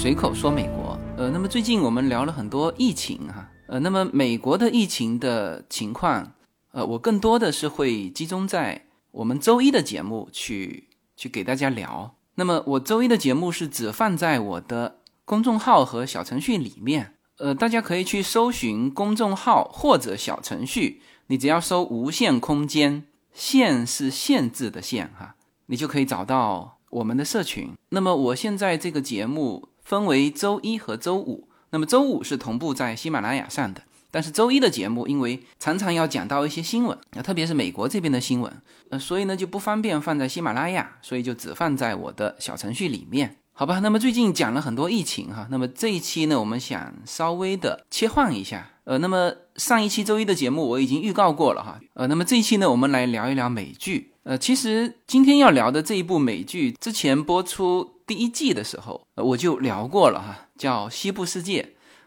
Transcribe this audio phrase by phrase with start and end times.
[0.00, 0.96] 随口说美国。
[1.16, 6.34] 呃，那么最近我们聊了很多疫情哈，呃，那么美国的疫情的情况，
[6.70, 12.14] 呃，我更多的是会集中在我们周一的节目去去给大家聊。
[12.36, 23.02] 那么我周一的节目是只放在我的公众号和小程序里面，呃，大家可以去搜寻公众号或者小程序，你只要搜“无限空间”，
[23.34, 25.34] 限是限制的限哈，
[25.66, 26.76] 你就可以找到。
[26.90, 27.70] 我们的社群。
[27.90, 31.48] 那么我现在这个节目分为周一和周五。
[31.70, 33.80] 那么周五是同步在喜马拉雅上的，
[34.10, 38.52] 但是周一的节目因为常常要讲到一些新闻，啊，特别是美国这边的新闻，
[38.90, 43.78] 呃，所以呢就不方便放在喜马拉雅，所以就只放在我的小程序里面，好吧？
[43.78, 54.12] 那么最近讲了很多疫情哈，那么这一期呢，我们想稍微的切换一下，呃，那么上一期周一的节目我已经预告过了哈，呃，那么这一期呢，我们来聊一聊美剧。
[54.24, 61.62] 呃，其实今天要聊的这一部美剧，之前播出第一季的时候，我就聊过了哈，叫《西部世界》。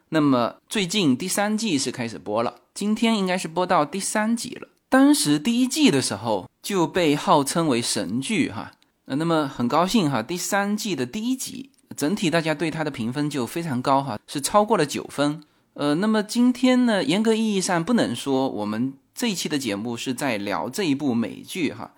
[0.09, 4.67] 那么最近第三季是开始播了，今天应该是播到第三集了。
[4.89, 8.71] 当时第一季的时候就被号称为神剧哈，
[9.05, 15.43] 呃，那么很高兴哈，第三季的第一集整体大家对它的评分就非常高哈，是超过了九分。
[15.75, 21.93] 呃，那么今天呢，严格意义上不能说我们这一期的节目是在聊这一部美剧哈。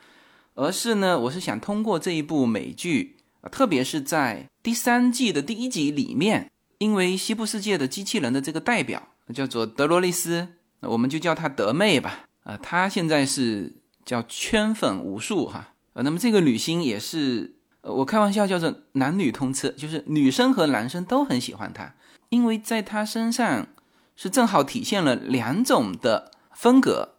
[0.55, 6.49] 而是呢，我是想通过这一部美剧啊，特别是在第三季的第一集里面，
[6.79, 10.47] 因为西部世界的机器人的这个代表叫做德罗丽丝，
[10.79, 12.25] 我们就叫她德妹吧。
[12.43, 15.73] 啊，她现在是叫圈粉无数哈。
[15.93, 21.93] 呃，那么这个女星也是，我开玩笑叫做男女通吃，就是女生和男生都很喜欢她，
[22.29, 23.67] 因为在她身上
[24.15, 27.15] 是正好体现了两种的风格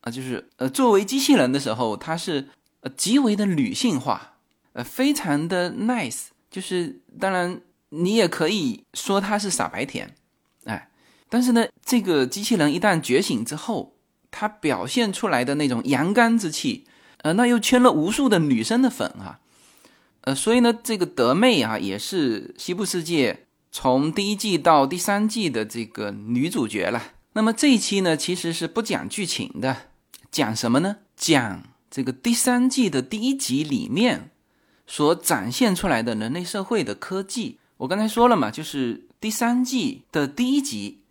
[0.00, 2.48] 啊，就是呃，作为机器人的时候，她是。
[2.80, 4.34] 呃，极为的女性化，
[4.78, 10.14] 呃，非常的 nice，就是当然你也可以说它是傻白甜，
[10.66, 10.88] 哎，
[11.28, 13.96] 但是呢，这个机器人一旦觉醒之后，
[14.30, 16.84] 它表现出来的那种阳刚之气，
[17.22, 19.40] 呃，那又圈了无数的女生的粉啊，
[20.20, 27.02] 呃，所以呢，这个德妹啊，也是西部世界从第一季到第三季的这个女主角了。
[27.32, 29.76] 那么这一期呢，其实是不讲剧情的，
[30.30, 30.98] 讲什么呢？
[31.16, 31.64] 讲。
[31.90, 34.30] 这个第三季的第一集里面
[34.88, 41.02] 所展现出来的人类社会的科技，我刚才说了嘛，就是第三季的第一集，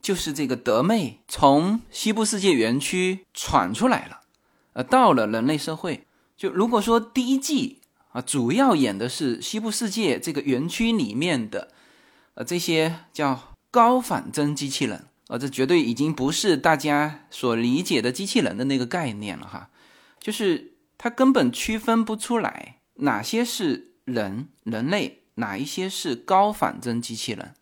[0.00, 4.20] 就是这个德妹从西部世界园区闯出来了，
[4.72, 6.06] 呃，到了人类社会。
[6.38, 7.78] 就如果说第一季
[8.12, 11.68] 啊，主要演的是西部世界这个园区里面的，
[12.34, 19.68] 呃，这些叫高仿真机器人，啊，这绝对已经不是大家所理解的机器人的那个概念了哈。
[20.18, 27.54] 就是他根本区分不出来哪些是人人类，哪一些是高仿真机器人。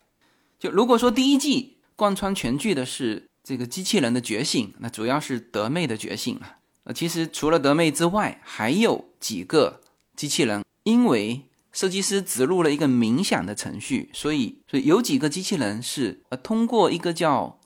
[0.59, 6.57] 就如果说第一季贯穿全剧的是这个机器人的觉醒，那主要是德妹的觉醒啊。
[6.83, 9.81] 呃，其实除了德妹之外，还有几个
[10.15, 17.59] 机器人，因为设计师植入了一个冥想的程序，所以所以有几个机器人是呃通过一个叫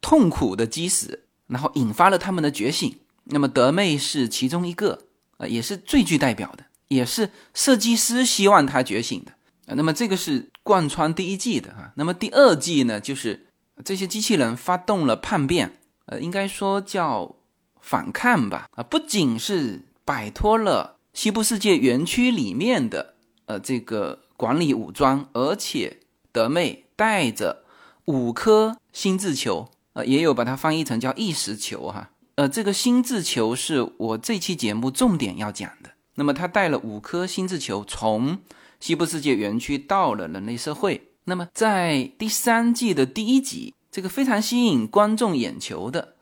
[0.00, 2.98] 痛苦的基石，然后引发了他们的觉醒。
[3.24, 5.06] 那么德妹是其中一个，
[5.38, 9.32] 呃，也是最具代表的，也是设计师希望他觉醒的
[9.66, 9.74] 啊。
[9.76, 11.92] 那么这个是贯穿第一季的哈。
[11.96, 13.46] 那么第二季呢，就是
[13.84, 17.34] 这些机器人发动了叛变，呃，应该说叫
[17.80, 18.82] 反抗吧啊。
[18.82, 23.14] 不仅是摆脱了西部世界园区里面的
[23.46, 25.98] 呃这个管理武装，而且
[26.32, 27.64] 德妹带着
[28.06, 32.10] 五颗心智球，呃，也有把它翻译成叫意识球哈。
[32.36, 35.90] 呃，这个心智球是我这期节目重点要讲的。
[36.16, 38.38] 那么，他带了五颗心智球从
[38.80, 41.10] 西部世界园区到了人类社会。
[41.24, 46.14] 那么，在第三季的第一集，这个非常吸引观众眼球的，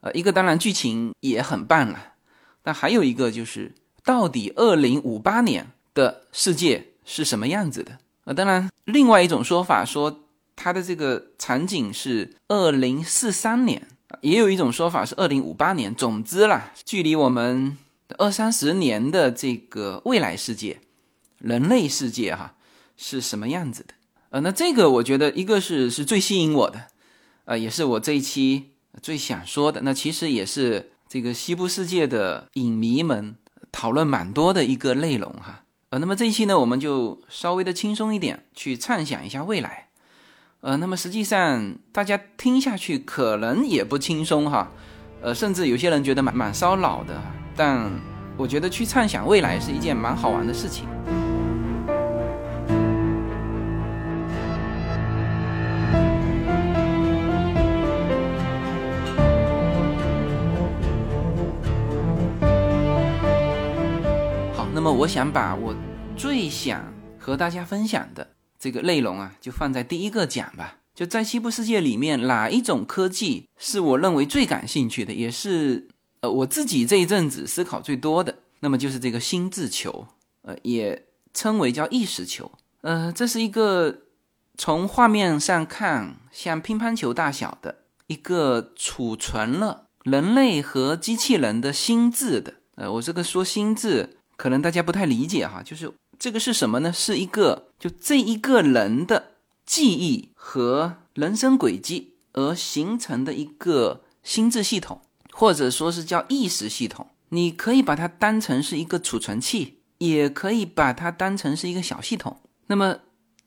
[0.00, 2.14] 呃，一个当然剧情也很棒了。
[2.62, 7.98] 但还有一个就是，到底二零五八年的世界是什么样子的？
[8.24, 10.24] 呃，当然，另外一种说法说，
[10.56, 13.86] 它的这个场景是二零四三年。
[14.22, 17.76] 也有一种说法是二零五八年，总之啦，距离我们
[18.18, 20.80] 二三十年的这个未来世界，
[21.38, 22.54] 人类世界哈
[22.96, 23.94] 是什么样子的？
[24.30, 26.86] 呃，那这个我觉得一个是是最吸引我的，
[27.44, 28.72] 呃，也是我这一期
[29.02, 29.82] 最想说的。
[29.82, 33.36] 那其实也是这个西部世界的影迷们
[33.70, 35.64] 讨论蛮多的一个内容哈。
[35.90, 39.88] 呃，那么这一期呢，我们就稍微的轻松一点，去畅想一下未来。
[40.60, 44.72] 呃，那么实际上大家听下去可能也不轻松哈，
[45.22, 47.22] 呃，甚至有些人觉得蛮蛮烧脑的，
[47.56, 47.90] 但
[48.36, 50.86] 我觉得去畅想未来是一件蛮好玩的事情。
[64.54, 65.74] 好那么我想把我
[66.14, 66.84] 最想
[67.18, 70.76] 和大家分享的这个内容啊就放在第一个讲吧。
[70.96, 75.86] 就在西部世界里面哪一种科技是我认为最感兴趣的也是
[76.30, 78.34] 我自己这一阵子思考最多的？
[78.60, 80.06] 那么就是这个心智球，
[80.42, 82.50] 呃，也称为叫意识球。
[82.80, 84.02] 呃，这是一个
[84.56, 92.54] 从画面上看像乒乓球大小的一个储存了人类和机器人的心智的。
[92.76, 96.92] 呃，我这个说心智，可能大家不太理解哈，就是这个是什么呢？
[96.92, 99.32] 是一个就这一个人的。
[99.66, 105.00] 记忆和人生轨迹而形成的一个心智系统，
[105.38, 112.40] 或者说是叫意识系统，你可以把它当成是一个储存器，也可以把它当成是一个小系统。
[112.68, 112.96] 那么，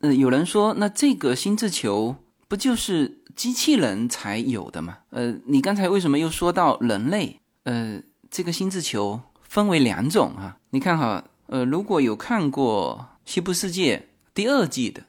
[0.01, 2.15] 呃，有人说，那这个心智球
[2.47, 5.00] 不就是机器人才有的吗？
[5.09, 7.39] 呃，你刚才为什么又说到人类？
[7.63, 8.00] 呃，
[8.30, 10.57] 这个心智球分为两种啊。
[10.69, 13.97] 你看哈，呃，如果有看过《西部世界》
[14.36, 15.01] 第二季的。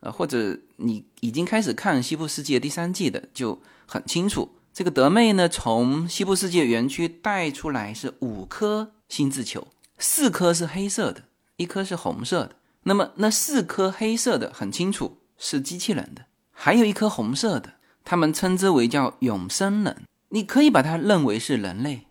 [0.00, 4.48] 呃，或者你已经开始看《西部世界》第三季的，就很清楚，
[4.78, 9.66] 这个德妹呢，从西部世界园区带出来是五颗心智球，
[9.98, 11.24] 四颗是黑色的，
[11.56, 12.52] 一颗是红色的。
[12.84, 17.72] 那么那四颗黑色的很清楚是机器人的，还有一颗红色的，
[18.04, 22.06] 他们称之为叫永生人，你可以把它认为是人类，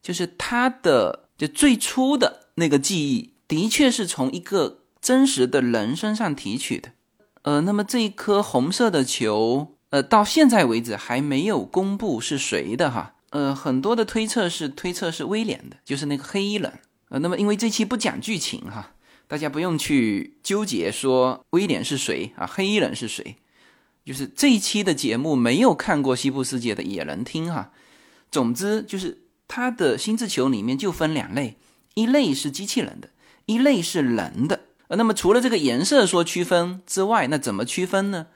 [0.00, 6.90] 就是他的就最初的那个记忆，的确是从一个真实的人身上提取的。
[7.42, 13.14] 呃，那么这一颗红色的球，呃，到现在为止还没有公布是谁的哈。
[13.28, 16.80] 呃，很多的推测是推测是威廉的，就是那个黑衣人。
[17.10, 18.94] 呃，那么因为这期不讲剧情哈，
[19.28, 23.36] 大家不用去纠结说威廉是谁啊，黑衣人是谁。
[24.02, 27.70] 就是这一期的节目没有看过《西部世界》的也能听哈。
[28.30, 31.58] 总之就是它的心智球里面就分两类，
[31.92, 33.10] 一类是机器人的，
[33.44, 34.60] 一类是人的。
[34.88, 38.28] 呃那么除了这个颜色说区分之外，那怎么区分呢？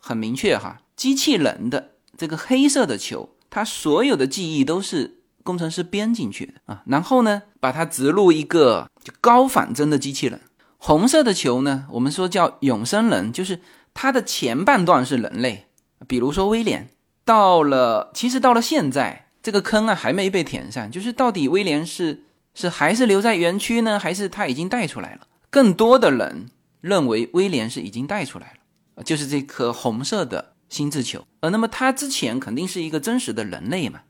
[0.00, 10.40] 很明确哈，机器人的这个黑色的球，它所有的记忆都是工程师编进去的啊，然后呢，把它植入一个就高仿真的机器人。
[10.78, 13.60] 红色的球呢，我们说叫永生人，就是
[13.92, 15.66] 它的前半段是人类，
[16.08, 16.88] 比如说威廉，
[17.24, 22.24] 到了其实到了现在这个坑啊还没被填上，就是到底威廉是
[22.54, 25.26] 是还是留在园区呢，还是他已经带出来了？
[25.50, 26.48] 更多的人
[26.80, 28.59] 认为威廉是已经带出来了，
[29.04, 31.26] 就是这颗红色的心智球。
[31.40, 34.00] 呃，那么他之前肯定是一个真实的人类嘛。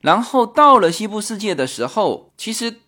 [0.00, 2.80] 然后到了西部世界的时候，其实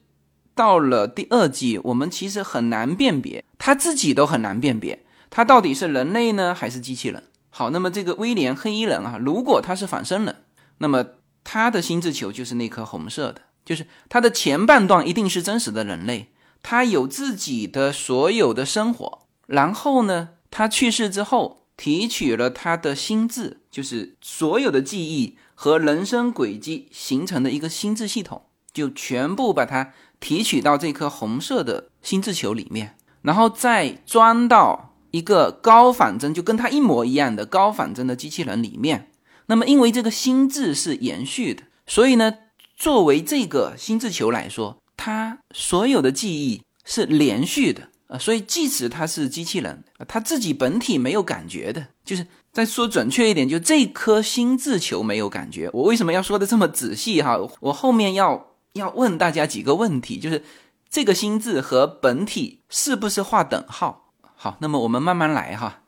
[0.55, 7.23] 到了第二季，我们其实很难辨别，他自己都很难辨别，他到底是人类呢还是机器人。
[7.51, 10.37] 好，那么这个威廉黑衣人啊，如果他是仿生人，
[10.79, 11.05] 那么
[11.45, 16.33] 他的心智球就是那颗红色的，就是他的前半段一定是真实的人类。
[16.65, 28.43] 他有自己的所有的生活，然后呢，他去世之后提取了他的心智，就是所有的记忆和人生轨迹形成的一个心智系统，
[28.73, 39.11] 就全部把它提取到这颗红色的心智球里面，然后再装到一个高仿真，就跟他一模一样的高仿真的机器人里面。
[39.46, 42.32] 那么，因为这个心智是延续的，所以呢，
[42.77, 44.79] 作为这个心智球来说。
[44.96, 51.87] 它所有的记忆是连续的啊，所以即使他是机器人，他自己本体没有感觉的。
[52.05, 55.70] 就是再说准确一点，就这颗心智球没有感觉。
[55.73, 57.39] 我为什么要说的这么仔细哈？
[57.61, 60.44] 我后面要要问大家几个问题，就是
[60.89, 64.13] 这个心智和本体是不是画等号？
[64.37, 65.82] 好，那么我们慢慢来哈，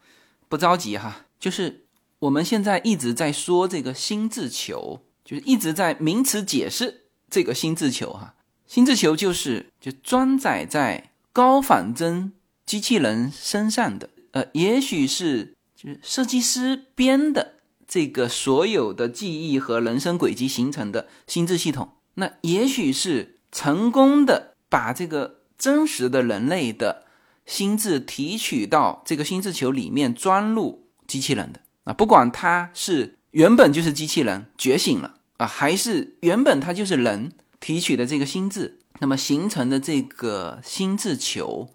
[0.49, 1.27] 不着急哈。
[1.39, 1.85] 就是
[2.21, 8.35] 我们现在一直在说这个心智球，就是一直在名词解释这个心智球哈。
[8.67, 12.33] 心智球就是就装载在高仿真
[12.65, 27.05] 机器人身上的，呃，也许是就是设计师编的这个所有的记忆和人生轨迹形成的心智系统，那也许是成功的把这个真实的人类的
[27.45, 37.33] 心智提取到这个心智球里面装入机器人的啊，不管他是原本就是机器人觉醒了啊，还是原本他就是人。
[37.59, 41.69] 提取的这个心智，那么形成的这个心智球，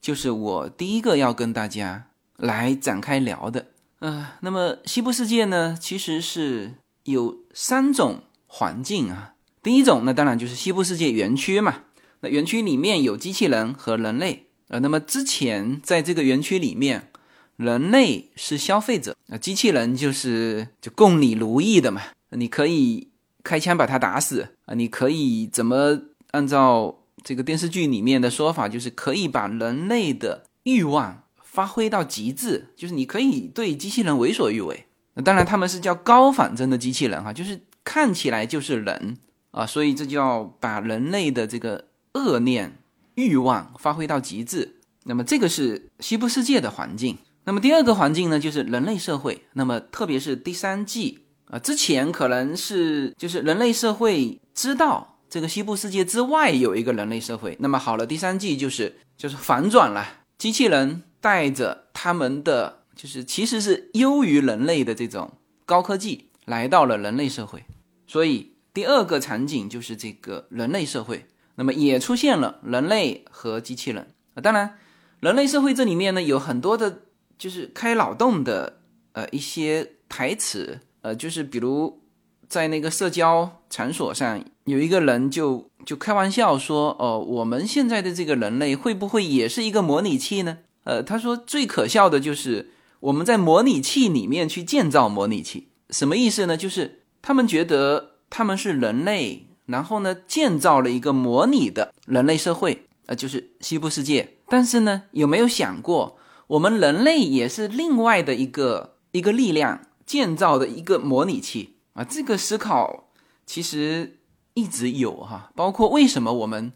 [0.00, 3.66] 就是我第一个要跟大家来展开聊的。
[3.98, 9.34] 呃，那么西部世界呢，其实是有三种环境啊。
[9.62, 11.82] 第一种，那当然就是西部世界园区嘛。
[12.20, 14.78] 那园区里面有机器人和人类啊。
[14.78, 17.10] 那么之前在这个园区里面，
[17.56, 23.08] 人类是消费者，那机器人就是就供你如意的嘛，你可以。
[23.46, 24.74] 开枪把他打死啊！
[24.74, 25.96] 你可以怎么
[26.36, 34.84] 按照这个电视剧里面的说法，就是可以把人类的欲望发挥到极致，就是你可以对机器人为所欲为。
[35.14, 39.16] 那当然，他们是叫高仿真的机器人哈，就是看起来就是人
[39.50, 42.76] 啊，所以这就要把人类的这个恶念
[43.14, 44.76] 欲望发挥到极致。
[45.04, 47.16] 那么这个是西部世界的环境。
[47.44, 49.46] 那么第二个环境呢，就是人类社会。
[49.54, 55.14] 那么特别是第三季啊，之前可能是就是人类社会知道。
[55.36, 65.34] 这个西部世界之外有一个人类社会，那么好了，第三季就是就是反转了，机器人带着他们的就是其实是优于人类的这种
[65.66, 67.62] 高科技来到了人类社会，
[68.06, 71.26] 所以第二个场景就是这个人类社会，
[71.56, 74.78] 那么也出现了人类和机器人，当然
[75.20, 77.02] 人类社会这里面呢有很多的
[77.36, 78.78] 就是开脑洞的
[79.12, 82.00] 呃一些台词，呃就是比如。
[82.48, 96.56] 在那个社交场所上，有一个人就就开玩笑说：“哦，我们现在的这个人类会不会也是一个模拟器呢？”呃，他说最可笑的就是我们在模拟器里面去建造模拟器，什么意思呢？
[96.56, 104.34] 就是他们觉得他们是人类，然后呢建造了一个模拟的人类社会，呃，就是西部世界。
[104.48, 111.75] 但是呢，有没有想过，我们人类也是另外的一个一个力量建造的一个模拟器？
[111.96, 113.08] 啊，这个思考
[113.46, 114.18] 其实
[114.54, 116.72] 一直有哈，包括为什么我们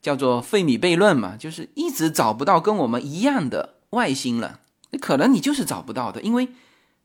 [0.00, 4.58] 叫做费米悖论嘛，就是一直找不到跟我们一样的外星人。
[5.00, 6.48] 可能你就是找不到的，因为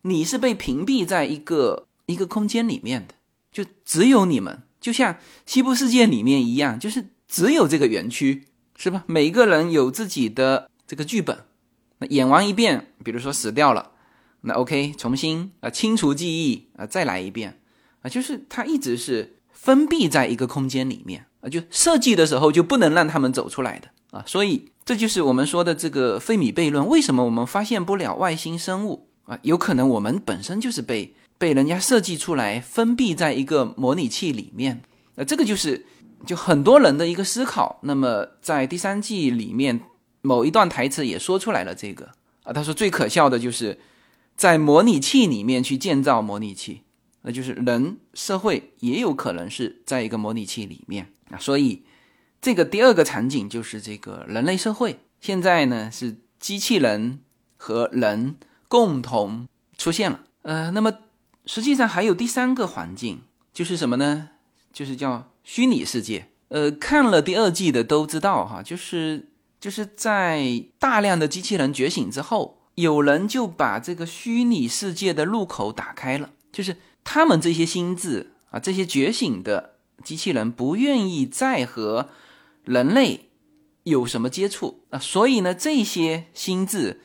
[0.01, 3.13] 你是被屏蔽在一个一个空间里面的，
[3.51, 9.03] 就只有你们，就像西部世界里面一样，就是只有这个园区，是吧？
[9.07, 11.45] 每个人有自己的这个剧本，
[12.09, 13.91] 演完一遍，比如说死掉了。
[14.41, 17.59] 那 OK，重新啊清除记忆啊，再来一遍
[18.01, 26.87] 啊，就是它一直是封闭在一个空间里面啊，就设计的时候就不能让他们走出来的啊，所以这就是我们说的这个费米悖论。
[26.87, 29.37] 为什么我们发现不了外星生物啊？
[29.41, 34.81] 有可能我们本身就是被被人家设计出来封闭在一个模拟器里面。
[35.15, 35.85] 那这个就是
[36.25, 37.79] 就很多人的一个思考。
[37.81, 39.81] 那么在第三季里面
[40.21, 42.09] 某一段台词也说出来了这个
[42.43, 43.77] 啊，他说最可笑的就是。
[44.37, 46.83] 在模拟器里面去建造模拟器，
[47.23, 51.39] 那就是人社会也有可能是在一个模拟器里面啊。
[51.39, 51.83] 所以，
[52.39, 54.99] 这个第二个场景就是这个人类社会。
[55.19, 57.21] 现在呢是机器人
[57.57, 58.35] 和人
[58.67, 60.23] 共同出现了。
[60.43, 60.93] 呃，那么
[61.47, 64.29] 实际上还有第三个环境，就是什么呢？
[64.71, 66.29] 就是叫虚拟世界。
[66.49, 69.29] 呃，看了第二季的都知道哈，就是
[69.59, 72.56] 就是在大量的机器人觉醒之后。
[72.77, 82.09] 有人就把这个虚拟世界的入口打开了，就是他们这些心智啊，这些觉醒的机器人不愿意再和
[82.63, 83.31] 人类
[83.81, 87.01] 有什么接触啊，所以呢，这些心智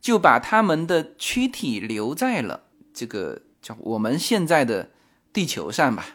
[0.00, 4.92] 就把他们的躯体留在了这个叫我们现在的
[5.32, 6.06] 地球上吧，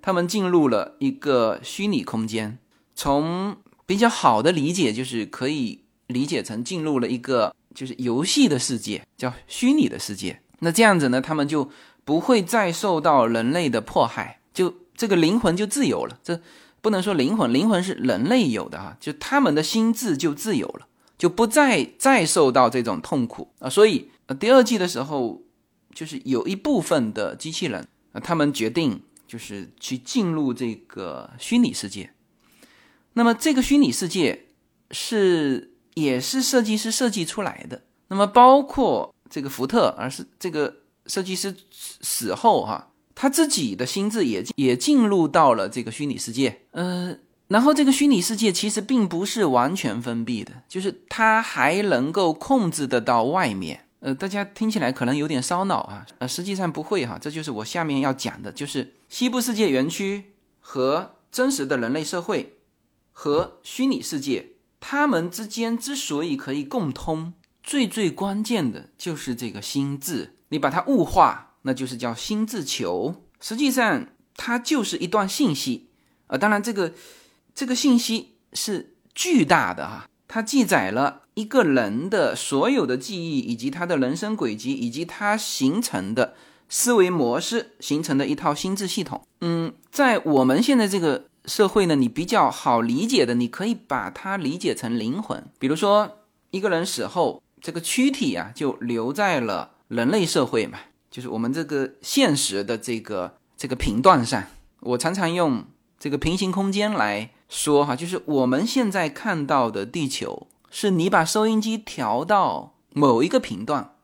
[0.00, 2.58] 他们进入了一个虚拟空间，
[2.94, 7.54] 从比较好的理解就是可以理解成进入了一个。
[7.74, 10.40] 就是游戏的世界，叫虚拟的世界。
[10.60, 11.68] 那这样子呢，他们就
[12.04, 16.18] 不会再受到人类的迫害，就这个灵魂就自由了。
[16.22, 16.40] 这
[16.80, 20.86] 不能说灵魂，灵魂是人类有的哈，就他们的心智就自由了，
[21.18, 23.68] 就不再再受到这种痛苦啊。
[23.68, 25.42] 所以第二季的时候，
[25.92, 27.86] 就是有一部分的机器人，
[28.22, 32.12] 他们决定就是去进入这个虚拟世界。
[33.14, 34.46] 那么这个虚拟世界
[34.92, 35.73] 是。
[35.94, 37.82] 也是设计师设计出来的。
[38.08, 46.62] 那么包括这个福特，而是这个设计师死后哈，他自己的心智也也进入到了这个虚拟世界。
[46.72, 47.16] 呃，
[47.48, 53.86] 然后这个虚拟世界其实并不是完全封闭的，就是它还能够控制得到外面。
[54.00, 57.18] 呃，大家听起来可能有点烧脑啊，呃，实际上不会哈。
[57.18, 62.58] 这就是我下面要讲的，就是西部世界园区和真实的人类社会
[63.12, 64.50] 和虚拟世界。
[64.86, 70.34] 他们之间之所以可以共通，最最关键的就是这个心智。
[70.50, 73.24] 你把它物化，那就是叫心智球。
[73.40, 75.88] 实际上，它就是一段信息
[76.26, 76.36] 啊。
[76.36, 76.92] 当然，这个
[77.54, 80.06] 这个信息是巨大的哈。
[80.28, 86.34] 它记载了一个人的所有的记忆，以及他的人生轨迹，以及他形成的
[86.68, 89.26] 思维模式，形成的一套心智系统。
[89.40, 91.28] 嗯，在我们现在这个。
[91.44, 95.44] 社会呢，你比较好理解的，你可以把它理解成灵魂。
[95.58, 96.18] 比如说，
[96.50, 100.78] 一个人死后，这个躯体啊，就留在了人类社会嘛，
[101.10, 104.44] 就是我们这个现实的这个这个频段上。
[104.80, 105.64] 我常常用
[105.98, 113.94] 这个平行空间来说哈，就是我们现在看到的地球，是你把收音机调到某一个频段，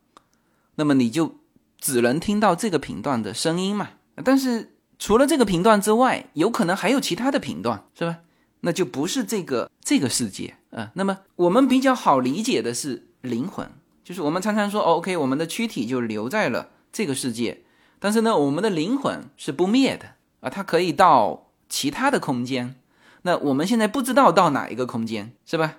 [0.76, 1.36] 那么你就
[1.78, 3.90] 只能听到这个频段的声音嘛。
[4.24, 8.18] 但是除了这个频段之外，有可能还有其他的频段，是吧？
[8.60, 10.92] 那就不是这个这个世界啊。
[10.94, 13.66] 那么我们比较好理解的是灵魂，
[14.04, 17.62] 就是我们常常说，OK，我们的躯体就留在了这个世界，
[17.98, 22.76] 但是呢，我们的灵魂是不灭的啊，它可以到其他的空间。
[23.22, 25.78] 那我们现在不知道到哪一个空间，是吧？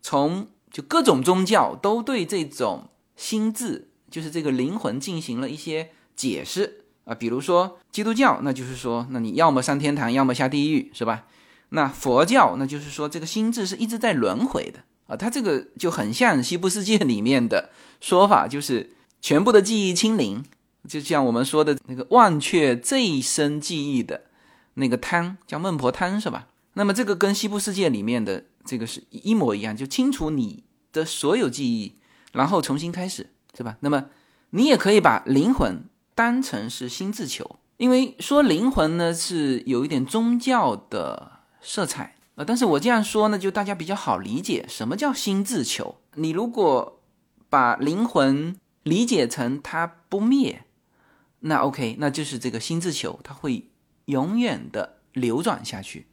[0.00, 7.14] 从就各种宗教都对这种心智，就是这个灵魂进行了一些解释啊。
[7.14, 11.24] 比如说基督教，那就是说，那你要么上天堂，要么下地狱，是吧？
[11.70, 15.16] 那佛教，那就是说这个心智是一直在轮回的啊。
[15.16, 20.44] 它这个就很像西部世界里面的说法，就是全部的记忆清零，
[20.86, 24.24] 就像我们说的那个忘却这一生记忆的
[24.74, 26.48] 那个汤，叫孟婆汤，是吧？
[26.74, 31.94] 那么这个跟西部世界里面的这个是一模一样，就清除你的所有记忆，
[32.32, 33.76] 然后重新开始，是吧？
[33.80, 34.06] 那么
[34.50, 45.96] 你也可以把灵魂当成是心智球，因为说灵魂呢是有一点宗教的色彩啊，但是我这样说呢，就大家比较好理解什么叫心智球。
[46.14, 47.00] 你如果
[47.48, 50.64] 把灵魂理解成它不灭，
[51.40, 53.68] 那 OK，那就是这个心智球，它会
[54.06, 56.06] 永远的流转下去。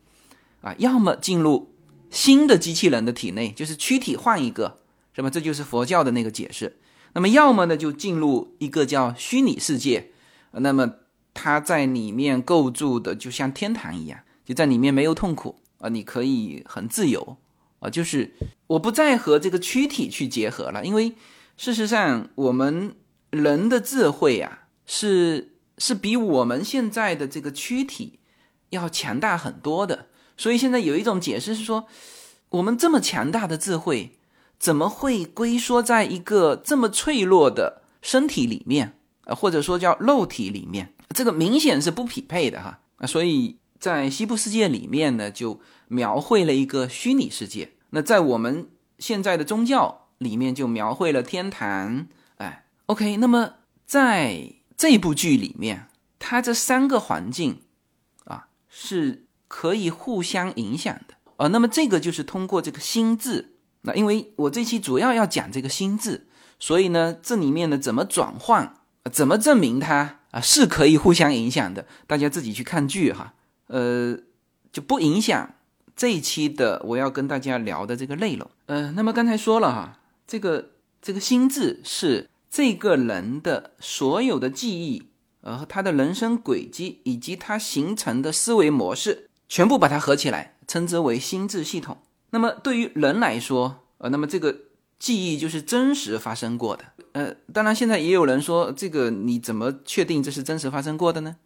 [0.62, 1.74] 啊，要么进入
[2.10, 4.80] 新的机器人的体内，就是躯体换一个，
[5.14, 5.30] 是吧？
[5.30, 6.80] 这就是佛教的那个解释。
[7.14, 10.12] 那么，要么呢，就进入一个叫虚拟世界，
[10.52, 10.94] 那么
[11.34, 17.38] 它在里面构筑的就像天堂一样，就在里面没有痛苦啊，你可以很自由
[17.80, 18.34] 啊，就是
[18.68, 21.16] 我不再和这个躯体去结合了，因为
[21.58, 22.96] 事实上我们
[23.32, 28.20] 人的智慧啊，是是比我们现在的这个躯体
[28.70, 30.08] 要强大很多的。
[30.38, 31.86] 所以现在有一种解释是说，
[32.50, 34.18] 我们这么强大的智慧，
[34.60, 39.34] 怎么会龟缩在一个这么脆弱的身体里面啊？
[39.34, 43.08] 或者说叫肉体里面，这个明显是不匹配的哈啊！
[43.08, 47.72] 所以在西部世界里面呢，就描绘了一个虚拟世界。
[47.92, 52.08] 那在我们现在的宗教里面，就描绘了天堂。
[52.38, 53.54] 哎，OK，那么
[53.86, 55.88] 在这部剧里面，
[56.20, 57.62] 它这三个环境
[58.26, 59.26] 啊是。
[59.52, 63.56] 可以互相影响的啊，那么这个就是通过这个心智。
[63.82, 66.28] 那因为我这期主要要讲这个心智，
[66.60, 68.76] 所以呢，这里面呢怎么转换，
[69.12, 71.86] 怎么证明它啊是可以互相影响的？
[72.06, 73.34] 大家自己去看剧哈，
[73.68, 74.18] 呃，
[74.72, 75.56] 就不影响
[75.96, 78.50] 这一期的我要跟大家聊的这个内容。
[78.66, 85.04] 呃，那么刚才说了哈，这个这个心智是这个人的所有的记忆，
[85.42, 89.28] 呃，他的人生轨迹以及他形成的思维模式。
[89.52, 91.98] 全部把它合起来，称之为心智系统。
[92.32, 94.56] 那么对于人来说，呃，那么这个
[94.98, 96.86] 记忆就是真实发生过的。
[97.14, 101.38] 呃，当然现在也有人说，这个你怎么确定这是真实发生过的呢？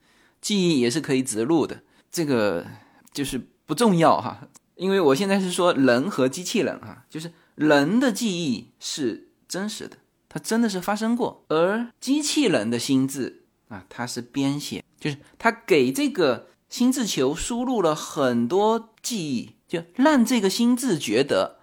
[0.42, 2.66] 记忆也是可以植入的，这个
[3.14, 4.48] 就是不重要哈。
[4.76, 16.48] 因为我现在是说人和机器人哈，就是人的记忆是真实的，它真的是发生过，而机器人的心智啊，它是编写，就是它给这个。
[16.70, 21.58] 心智球输入了很多记忆，就让这个心智觉得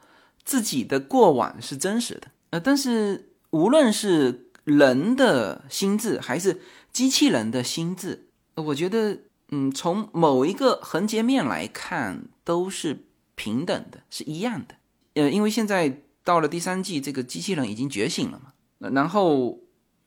[0.44, 2.23] 自己的过往是真实的。
[2.51, 6.61] 呃，但是无论是人的心智还是
[6.92, 9.20] 机器人的心智，我觉得，
[9.51, 13.05] 嗯，从某一个横截面来看，都是
[13.37, 14.75] 平等的，是一样的。
[15.14, 19.61] 呃，因为现在到了第三季，这个机器人已经觉醒了嘛，然后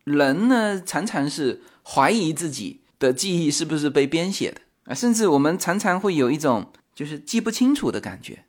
[0.04, 4.60] 人呢，常常是怀疑自己的记忆是不是被编写的。
[4.92, 8.46] 啊，甚至我们常常会有一种就是记不清楚的感觉，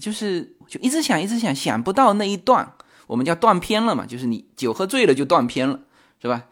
[0.00, 2.72] 就是就一直想一直想想不到那一段，
[3.06, 5.80] 我们叫断片了嘛，就是你酒喝醉了就断片了，
[6.20, 6.46] 是吧？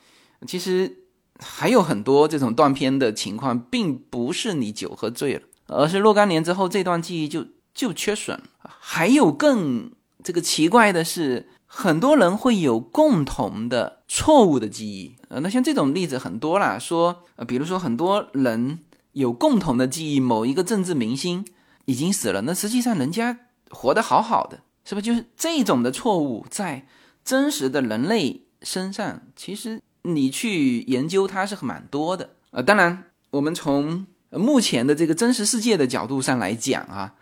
[0.46, 0.98] 其实
[1.38, 8.38] 还有很多这种断片的情况，并不是你酒喝醉了，而是若干年之后这段记忆就就缺损。
[8.58, 9.90] 还有更
[10.22, 18.80] 这个奇怪的是，很多人会有共同的错误的记忆，呃，那像这种例子很多啦，说呃，比如说很多人。
[19.12, 21.44] 有共同的记忆，某一个政治明星
[21.84, 23.38] 已经死了，那实际上人家
[23.70, 25.00] 活得好好的，是吧？
[25.00, 26.86] 就是这种的错误，在
[27.24, 32.62] 真实的人类身上，其实你去研究它是蛮多的呃。
[32.62, 37.14] 当然，我们从目前的这个真实世界的角度上来讲啊，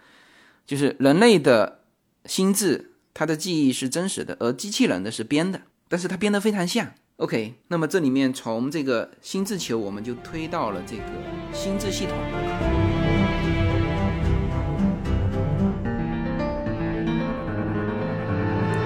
[0.66, 1.80] 就是人类的
[2.26, 6.92] 心智，它的记忆是真实的，而机器人的是编的，但是它编得非常像。
[7.18, 11.02] ok 那么这里面从这个心智球我们就推到了这个
[11.52, 12.16] 心智系统。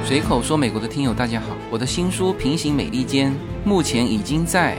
[0.02, 3.34] 随口说美国的听友大家好我的新书平行美利坚
[3.66, 4.78] 目前已经在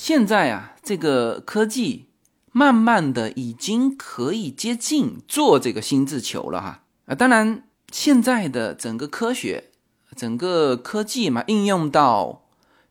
[0.00, 2.06] 现在啊，这个科技
[2.52, 7.16] 慢慢的已经可以接近做这个心智球了哈啊！
[7.16, 9.70] 当然，现在的整个科学、
[10.14, 12.44] 整个科技嘛，应用到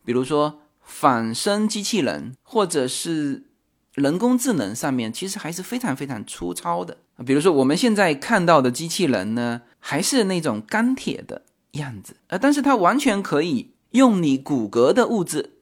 [0.04, 3.46] 比如说仿生机器人或者是
[3.93, 15.54] 人工智能上面，其实还是非常非常粗糙的比如说我们现在看到的机器人呢，还是那种钢铁的样子啊，但是它完全可以用你骨骼的物质。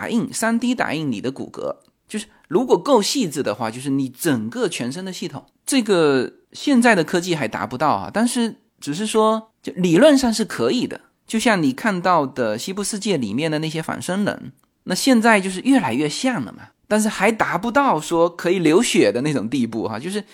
[0.00, 1.76] 打印三 D 打印你的骨骼，
[2.08, 5.44] 就是如果够细致的话，就是你整个全身的系统。
[5.66, 10.98] 这个现在的科技还达不到啊，但是只是说，就理论上是可以的。
[11.26, 14.52] 就像你看到的西部世界里面的那些仿生人，
[14.84, 16.68] 那现在就是越来越像了嘛。
[16.88, 19.98] 但是还达不到说可以流血的那种地步哈。
[19.98, 20.24] 就是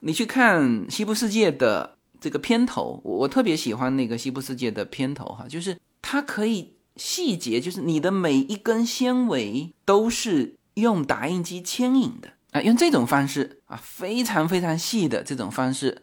[0.00, 6.74] 你去看西部世界的这个片头，我特别喜欢那个西部世界的片头哈，就是它可以。
[6.96, 16.02] 细节就是你的每一根纤维都是用打印机牵引的啊，用这种方式啊，非常非常细的这种方式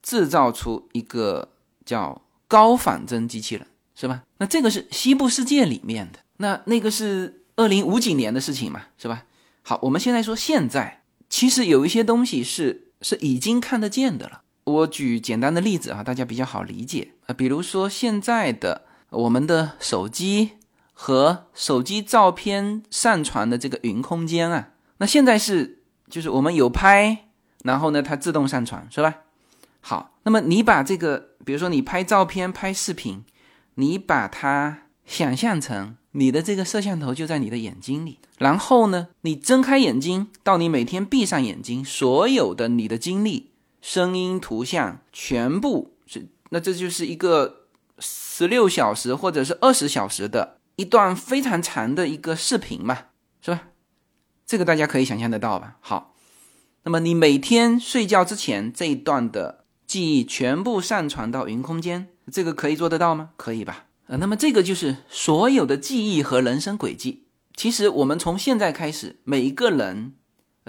[0.00, 1.50] 制造出一个
[1.84, 4.22] 叫高仿真机器人，是吧？
[4.38, 9.24] 那这个是西部世界里面的，那那个是二零五几年的事情嘛，是吧？
[9.62, 14.42] 好，我们现在说现在，其实有一些东西是是已经看得见的了。
[14.64, 18.87] 我举简单的例子啊，大家比较好理解啊，比如说现在的。
[19.10, 20.52] 我们的手机
[20.92, 27.26] 和手机照片上传的这个云空间啊，那现在是就是我们有拍，
[27.64, 29.14] 然后呢它自动上传是吧？
[29.80, 33.24] 好，那么你把这个，比如说你拍照片、拍视频，
[33.76, 47.57] 你把它想象成你的这个摄像头就在你的眼睛里，然后呢你睁开眼睛到你每天闭上眼睛，所有的你的经历、声音、图像全部是，那这就是一个。
[48.38, 52.96] 十六小时或者是二十小时的一段非常长的一个视频嘛，
[53.42, 53.70] 是吧？
[54.46, 55.76] 这个大家可以想象得到吧？
[55.80, 56.14] 好，
[56.84, 63.30] 那么你每天睡觉之前这一段的记忆全部上传到云空间，这个可以做得到吗？
[63.36, 63.86] 可以吧？
[64.06, 67.24] 呃，那么这个就是所有的记忆和人生轨迹。
[67.56, 70.12] 其实我们从现在开始，每一个人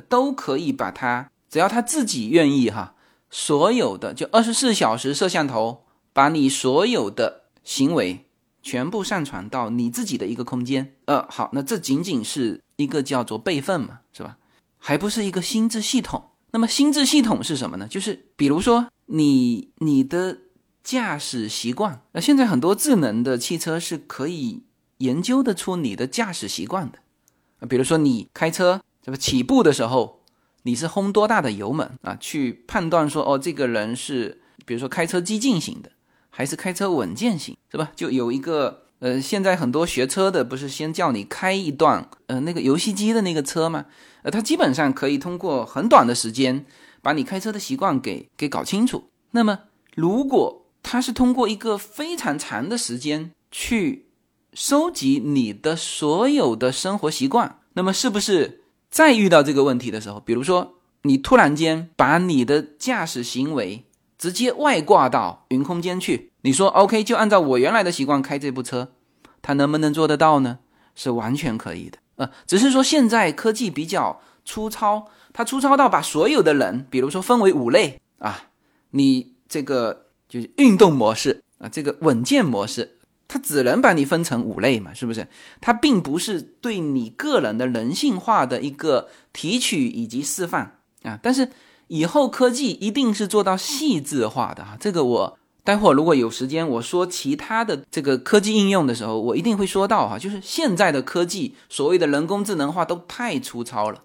[0.08, 2.96] 都可以把它，只要他自己愿意哈，
[3.30, 5.86] 所有的就二十四小时摄像头。
[6.12, 8.26] 把你所有的行为
[8.64, 14.38] 全部上传到你自己的一个空间，呃，好，那这仅仅是一个叫做备份嘛，是吧？
[14.80, 16.32] 还不是一个心智系统。
[16.50, 17.88] 那么心智系统是什么呢？
[17.88, 20.40] 就是比如说你你的
[20.84, 24.64] 驾驶习惯，那现在很多智能的汽车是可以
[24.98, 26.98] 研究得出你的驾驶习惯的，
[27.60, 30.24] 啊，比如说你开车这个起步的时候，
[30.64, 32.18] 你是轰多大的油门啊？
[32.20, 35.92] 去判断说，哦，这个人是比如说开车激进型的。
[36.40, 37.92] 还是开车稳健型是吧？
[37.98, 43.88] 就有一个呃，现在很多学车的不是先叫你开一段呃那个游戏机的那个车吗？
[44.22, 46.66] 呃，它基本上可以通过很短的时间
[47.02, 49.10] 把你开车的习惯给给搞清楚。
[49.32, 49.60] 那么
[49.96, 54.06] 如果它是通过一个非常长的时间去
[54.54, 63.84] 收集你的所有的生活习惯，那么是不是再遇到这个问题的时候，比如说你突然间把你的驾驶行为
[64.18, 68.94] 直接外挂到云空间去，你说 OK 就按照我原来的习惯开这部车，
[69.42, 70.60] 它能不能做得到呢？
[70.96, 78.50] 是完全可以的，呃，只是说现在科技比较粗糙，它粗糙到把所有的人，比如说分为五类啊，
[78.92, 82.98] 你这个就是运动模式啊，这个稳健模式，
[83.28, 85.28] 它只能把你分成五类嘛，是不是？
[85.62, 91.50] 它并不是对你个人的人性化的一个提取以及示范啊，但是。
[91.92, 95.39] 以后科技一定是做到细致化的啊，这个我
[95.70, 104.02] 待会如果有时间我说其他的这个科技应用的时候，我一定会说到哈，就是现在的科技所谓的人工智能化都太粗糙了，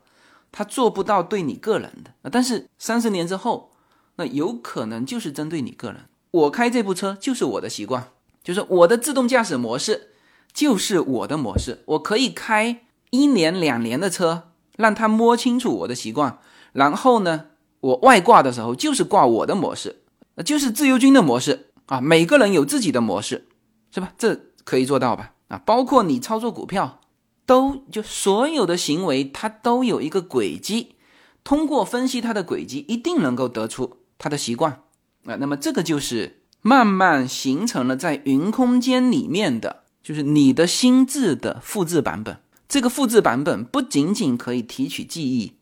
[0.53, 3.71] 它做不到对你个人的，但是三十年之后，
[4.17, 6.03] 那有可能就是针对你个人。
[6.33, 8.09] 我开这部车就是我的习惯，
[8.43, 10.11] 就是我的自动驾驶模式
[10.53, 16.39] 就是我的模式，我可以开一年两年的车，让它摸清楚我的习惯，
[16.75, 17.47] 然后呢？
[17.81, 20.04] 我外挂的时候就是挂我的模式，
[20.43, 22.01] 就是自由军的模式啊。
[22.01, 23.47] 每个人有自己的模式，
[23.93, 24.13] 是吧？
[24.19, 25.33] 这可以做到吧？
[25.49, 27.01] 啊，包括你操作股票，
[27.47, 30.97] 都就所有的行为，它都有一个轨迹，
[31.45, 34.83] 通过分析它的轨迹，一定能够得出它的习惯
[35.27, 35.37] 啊。
[35.37, 42.41] 那么这个就是慢慢形成了在云空间里面的，就是你的心智的复制版本。
[42.67, 45.53] 这个复制版本不仅仅可以提取记忆，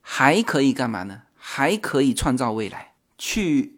[0.00, 1.22] 还可以干嘛呢？
[1.36, 3.71] 还可以创造未来，去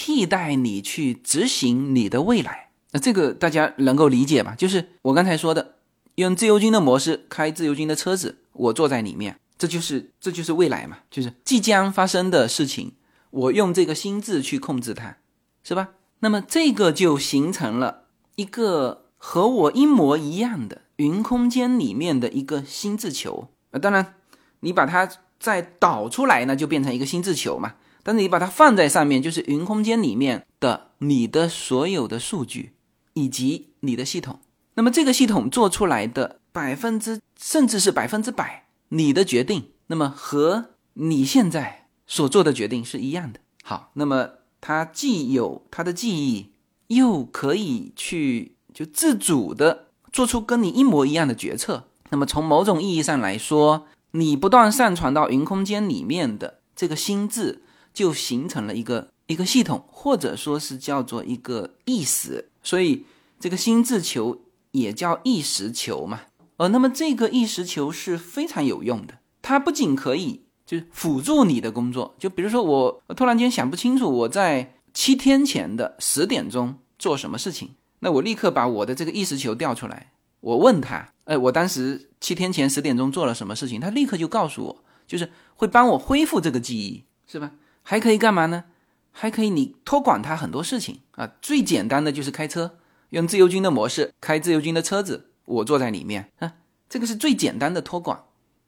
[0.00, 2.68] 替代你去执行你的未来。
[2.92, 4.54] 那这个大家能够理解吧？
[4.56, 5.74] 就是我刚才说的，
[6.14, 12.92] 用自由军的模式开自由军的车子，我坐在里面，这就是这就是未来嘛，就是即将发生的事情，
[13.30, 15.16] 我用这个心智去控制它，
[15.64, 15.88] 是吧？
[16.20, 18.04] 那么这个就形成了
[18.36, 23.80] 一个和我一模一样的云空间里面的一个心智球啊。
[23.80, 24.14] 当然，
[24.60, 27.74] 你把它再导出来呢，就变成一个心智球嘛。
[28.08, 32.72] 但是你把它放在上面，就是云空间里面的你的所有的数据。
[33.14, 34.38] 以及你的系统，
[34.74, 43.40] 那么这个系统做出来的百分之甚至是百分之百你的决定，那么和你现在所做的决定是一样的。
[43.64, 46.52] 好，那么它既有它的记忆，
[46.86, 51.88] 又可以去就自主的做出跟你一模一样的决策。
[52.10, 57.62] 那么从某种意义上来说，你不断上传到云空间里面的这个心智，
[57.98, 62.48] 就形成了一个一个系统，或者说是叫做一个意识。
[62.62, 63.04] 所以，
[63.40, 66.20] 这个心智球也叫意识球嘛。
[66.58, 69.18] 呃，那么这个意识球是非常有用的。
[69.42, 83.80] 它不仅可以就是辅助你的工作，就比如说我突然间想不清楚我在七天前的十点钟做什么事情，那我立刻把我的这个意识球调出来，我问他，哎，我当时七天前十点钟做了什么事情？
[83.80, 87.50] 他立刻就告诉我，就是会帮我恢复这个记忆，是吧？
[87.90, 88.64] 还可以干嘛呢？
[89.12, 91.32] 还可以，你托管他很多事情啊。
[91.40, 92.76] 最简单的就是开车，
[93.08, 96.52] 用自由军的模式开自由军的车子，我坐在里面啊，
[96.90, 98.24] 这个是最简单的托管。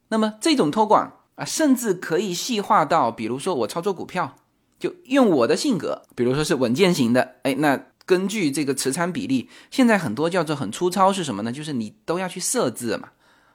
[0.09, 4.37] 那么这种托管啊，甚至可以细化到，比如说我操作股票，
[4.79, 11.53] 就用我的性格，比如说是稳健型的，哎，那根据这个持仓比例，现在很多叫做很粗糙是什么呢？
[11.53, 13.11] 就是你都要去设置嘛。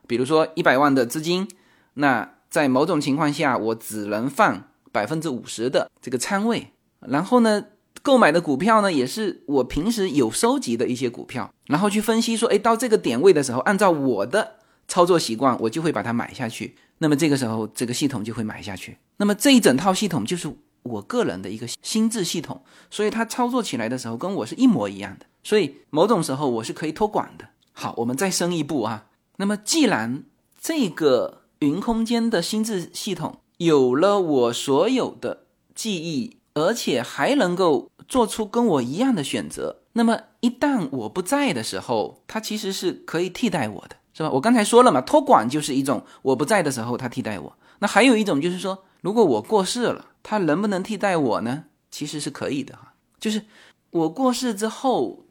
[0.06, 1.50] 比如说一百万的资金，
[1.96, 6.72] 那在某种情况下，我只能放百分之五十的这个仓位。
[7.02, 7.64] 然后呢，
[8.02, 14.56] 购买的股票呢，也是我平时有收集的一些股票，然后去分析说，哎，到这个点位的时候，按照我的
[14.88, 16.76] 操作习惯，我就会把它买下去。
[17.00, 18.98] 那么这个时候，这个系统就会买下去。
[19.18, 20.50] 那么这一整套系统就是
[20.84, 25.26] 我个人的一个心智系统，所以它操作起来的时候跟我是一模一样的。
[25.44, 27.46] 所以某种时候我是可以托管的。
[27.74, 29.08] 好，我们再深一步啊。
[29.38, 30.24] 那么既然
[30.60, 36.38] 这个云空间的心智系统有了我所有的记忆。
[36.58, 39.82] 而且还能够做出跟我一样的选择。
[39.92, 44.32] 那么一旦我不在的时候，它其实是可以替代我的，是吧？
[44.32, 47.58] 我刚才说了嘛，托管就是一种我不在的时候它替代我。
[47.80, 51.66] 那还有一种就是说，如果我过世了，它能不能替代我呢？
[51.92, 52.94] 其实是可以的哈。
[53.20, 53.44] 就是
[53.92, 55.26] 我过世之后，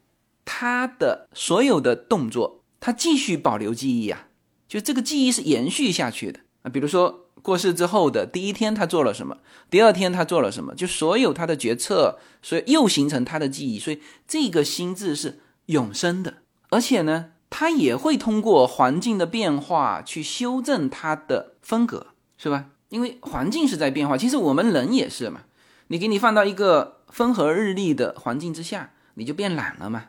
[0.45, 4.27] 它的所有的动作，它继续保留记忆啊，
[4.67, 6.69] 就这个记忆是延续下去的啊。
[6.69, 7.24] 比如说。
[7.45, 9.37] 过世之后的第一天，他做了什么？
[9.69, 10.73] 第二天他做了什么？
[10.73, 13.77] 就所有他的决策，所以又形成他的记忆。
[13.77, 16.37] 所以这个心智是永生的，
[16.71, 22.65] 而且呢，他也会通过环境的变化去修正他的风格，是吧？
[22.89, 25.41] 因为环境是在变化，其实我们人也是嘛。
[25.89, 30.05] 你给你放到一个风和日丽的环境之下，你就变懒了嘛。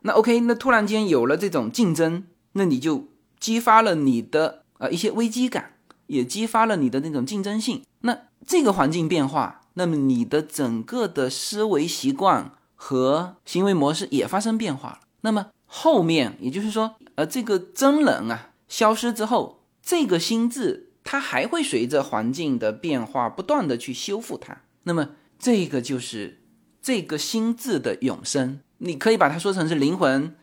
[0.00, 5.74] 那 OK，那突然间有了这种竞争，那你就激发了你的呃一些危机感。
[6.08, 7.82] 也激发了你的那种竞争性。
[8.00, 15.00] 那这个环境变化，那么你的整个的思维习惯和行为模式也发生变化了。
[15.22, 24.62] 那么后面，也就是说，呃，这个真人啊消失之后，这个心智它还会随着环境的变化不断的去修复它。
[24.84, 26.40] 那么这个就是
[26.80, 28.60] 这个心智的永生。
[28.78, 30.36] 你可以把它说成是灵魂，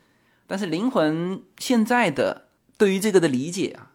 [0.45, 3.91] 但是灵魂现在的对于这个的理解啊。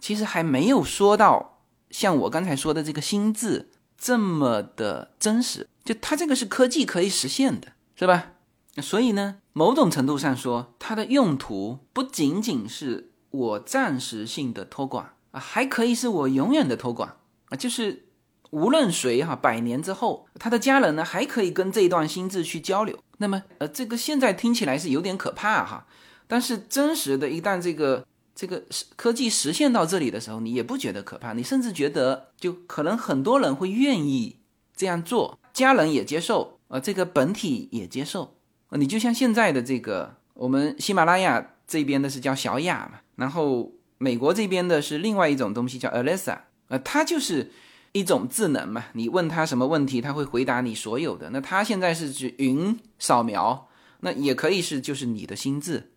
[0.00, 8.32] 其实还没有说到像我刚才说的这个心智这么的真实，就它这个是科技可以实现的，是吧？
[8.80, 17.16] 所以呢，某种程度上说，它的用途不仅仅是我暂时性的托管啊，还可以是我永远的托管
[17.48, 18.06] 啊，就是
[18.50, 22.96] 无论谁哈，百年之后，他的家人呢还可以跟这一段心智去交流。
[23.16, 25.86] 那么，呃，这个现在听起来是有点可怕哈，
[26.28, 28.06] 但是真实的一旦这个。
[28.38, 28.62] 这个
[28.94, 34.36] 科技实现到这里的时候，你也不觉得可怕，你甚至觉得就可能很多人会愿意
[34.76, 38.36] 这样做，家人也接受，呃，这个本体也接受，
[38.70, 47.50] 你就像现在的这个我们喜马拉雅这边的是叫小雅嘛，然后美国这边的是另外一种东西叫 Alexa，呃，它就是
[47.90, 51.28] 一种智能嘛，你问它什么问题，它会回答你所有的。
[51.30, 55.90] 那它现在是指云扫描，那也可以是就是你的心智，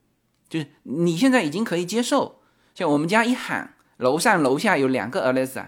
[0.52, 2.42] 就是你现在已经可以接受，
[2.76, 5.68] 像我们家一喊，楼上楼下有两个 Alexa，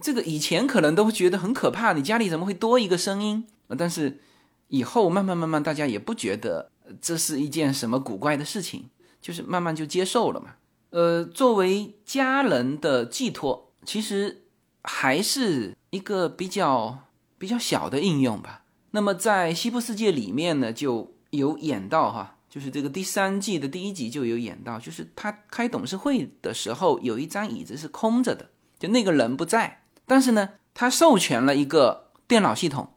[0.00, 3.48] 这个以前可能都会觉得很可怕，你家里怎么会多一个声音？
[3.76, 4.20] 但是
[4.68, 8.88] 以后慢慢慢慢，大家也不觉得这是一件什么古怪的事情，
[9.20, 10.54] 就是慢慢就接受了嘛。
[10.90, 14.44] 呃，作为家人的寄托，其实
[14.84, 17.00] 还是一个比较
[17.36, 18.62] 比较小的应用吧。
[18.92, 32.94] 那么在西部世界里面呢，就有演到哈，就是这个第三季的第一集就有演到，就是他开董事会的时候，有一张椅子是空着的，就那个人不在，但是呢，他授权了一个电脑系统。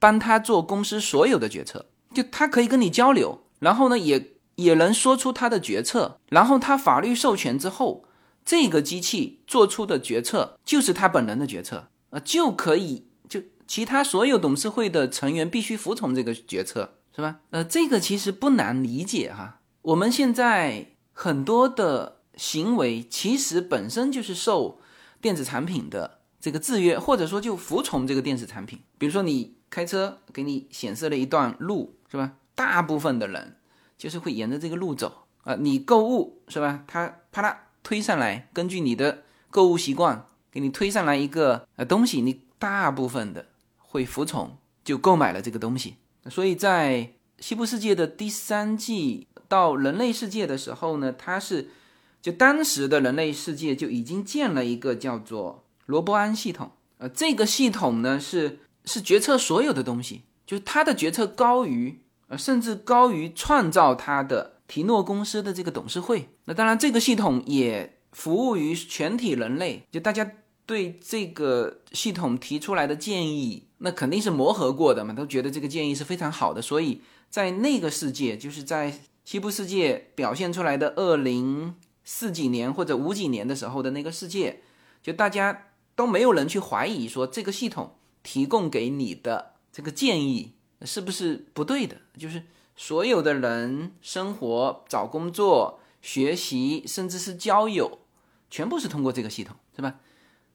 [0.00, 8.04] 帮他做公司所有的决策，就他可以跟你交流，然后呢，也也能说出他的决策，然后他法律授权之后，
[8.44, 17.40] 这个机器做出的决策就是他本人的决策，呃，就可以就其他所有董事会的成员必须服从这个决策，是吧？
[17.50, 19.60] 呃，这个其实不难理解哈。
[19.82, 24.80] 我们现在很多的行为其实本身就是受
[25.20, 29.54] 电子产品的这个制约，或者说就服从这个电子产品，比如说你。
[29.70, 32.34] 开车给你显示了一段路，是吧？
[32.54, 33.56] 大部分的人
[33.98, 35.56] 就是会沿着这个路走啊。
[35.56, 36.84] 你购物是吧？
[36.86, 43.46] 他啪啦推上来，根据你的购物习惯给你推上来一个呃东西，你大部分的
[43.78, 45.96] 会服从，就购买了这个东西。
[46.30, 51.70] 所以在西部世界的第三季到人类世界的时候呢，它是
[52.22, 58.60] 就当时的人类世界就已经建了一个叫做罗伯安系统，呃，这个系统呢是。
[58.86, 66.28] 是决策所有的东西，就是他的决策高于，呃，甚至高于创造他的提诺公司的这个董事会。
[66.44, 69.84] 那当然，这个系统也服务于全体人类。
[69.90, 70.30] 就大家
[70.66, 76.60] 对这个系统提出来的建议，那肯定是磨合过的嘛，都觉得这个建议是非常好的。
[76.60, 84.62] 所以在那个世界，就是在西部世界表现出来的二零四几年或者五几年的时候的那个世界，
[85.02, 87.96] 就大家都没有人去怀疑说这个系统。
[88.26, 91.98] 提供给你的这个建议是不是不对的？
[92.18, 92.44] 就是
[92.74, 97.98] 所有的人生活、找工作、学习，甚至是交友，
[98.48, 99.96] 全部是通过这个系统，是吧？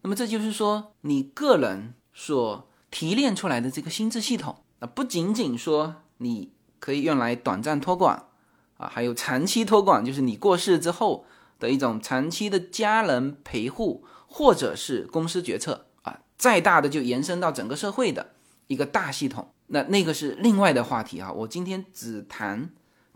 [0.02, 8.24] 那么这就是说，你个人所提炼出来的这个心智系统，啊，不仅仅说你可以用来短暂托管
[8.78, 11.26] 啊，还有长期托管，就是你过世之后
[11.60, 16.20] 的一种长期的家人陪护，或者是公司决策啊。
[16.38, 18.32] 再大的就延伸到整个社会的
[18.68, 21.32] 一个大系统，那那个是另外的话题啊。
[21.32, 22.70] 我今天只谈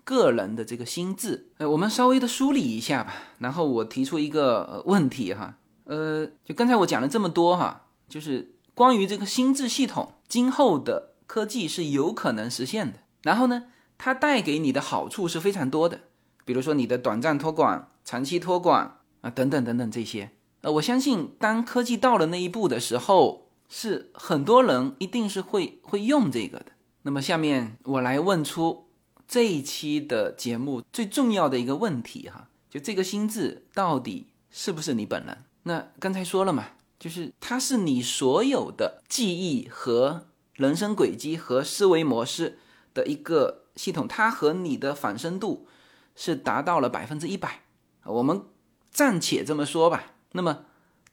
[0.03, 3.13] 个人的这个心智，呃，我们稍微的梳理一下吧。
[3.39, 12.99] 然后我提出一个问题哈，呃，就刚才我讲了这么多哈，就是关于这个心智系统今后的科技是有可能实现的。
[13.21, 13.65] 然后呢，
[13.97, 16.01] 它带给你的好处是非常多的，
[16.43, 20.31] 比如说你的短暂托管、长期托管啊，等等等等这些。
[20.62, 26.67] 呃，我相信当科技到了那一步的时候，是很多人一定是会会用这个的。
[27.03, 28.88] 那么下面我来问出
[29.27, 35.38] 这一期的节目最重要的一个问题哈，就这个心智到底是不是你本人？
[35.63, 36.65] 那刚才说了嘛，
[37.03, 42.59] 就是它是你所有的记忆和人生轨迹和思维模式
[42.93, 45.67] 的一个系统，它和你的仿生度
[46.15, 47.63] 是达到了百分之一百。
[48.05, 48.43] 我们
[48.89, 50.13] 暂且这么说吧。
[50.32, 50.63] 那么，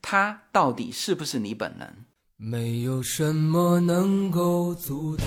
[0.00, 2.04] 他到底是不是你本人？
[2.36, 5.26] 没有什么能够阻挡，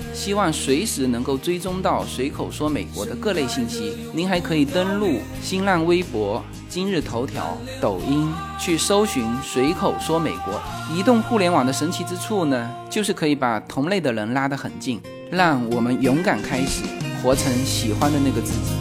[0.13, 6.43] 希望随时能够追踪到随口说美国的各类信息，您还可以登录新浪微博。
[6.69, 10.61] 今日头条、抖音去搜寻“随口说美国”。
[10.95, 16.83] 移动互联网的神奇之处呢，就是可以把同类的人拉得很近，让我们勇敢开始，
[17.21, 18.71] 活成喜欢的那个自己。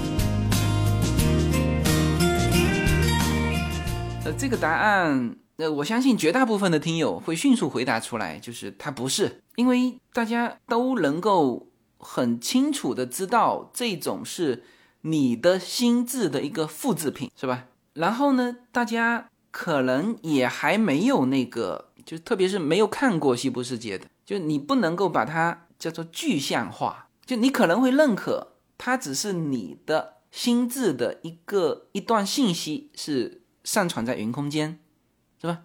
[4.24, 14.64] 呃，这个答案，呃，我相信绝大部分的听友会迅速回答出来，就是它不是，因为大家都能够很清楚的知道这种是。
[15.02, 17.68] 你的心智的一个复制品是吧？
[17.94, 34.78] 然后呢，大家可能也还没有那个，就特别是没有看过西部世界的，就你不能够把它叫做具象化，就你可能会认可它只是你的心智的一个一段信息是上传在云空间，
[35.41, 35.62] 是吧？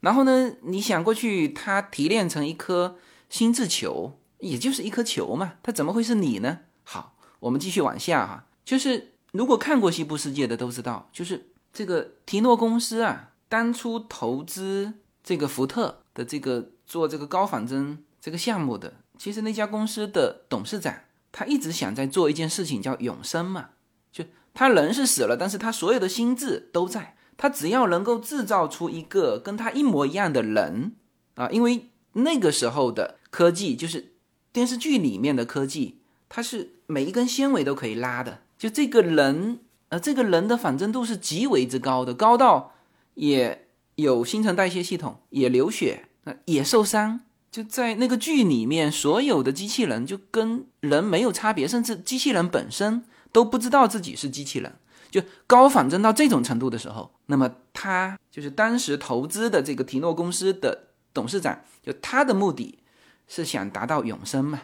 [0.00, 2.96] 然后呢，你想过去它提炼成一颗
[3.28, 6.60] 心智球，也就是一颗球嘛，它怎么会是你呢？
[6.84, 8.46] 好，我们继续往下哈。
[8.64, 20.94] 就是如果看过《西部世界》的都知道，就是这个提诺公司啊，当初投资这个福特的这个做这个高仿真这个项目的，其实那家公司的董事长
[21.32, 23.70] 他一直想在做一件事情，叫永生嘛。
[24.12, 24.24] 就
[24.54, 30.92] 他人是死了，但是他所有的心智都在，他只要能够制造出一个跟他一模一样的人
[31.36, 34.12] 啊，因为那个时候的科技就是
[34.52, 38.40] 电视剧里面的科技，它是每一根纤维都可以拉的。
[38.58, 39.60] 就这个人，
[39.90, 42.74] 呃，这个人的仿真度是极为之高的，高到
[43.14, 46.08] 也有新陈代谢系统，也流血，
[46.46, 47.20] 也受伤。
[47.52, 54.74] 就在那个剧里面，所有的机器人就跟人没有差别，甚至机器人本身都不知道自己是机器人。
[55.10, 62.78] 就高仿真到这种程度的时候，那么他就是当时投资的这个提诺公司的董事长，就他的目的
[63.26, 64.60] 是想达到永生嘛。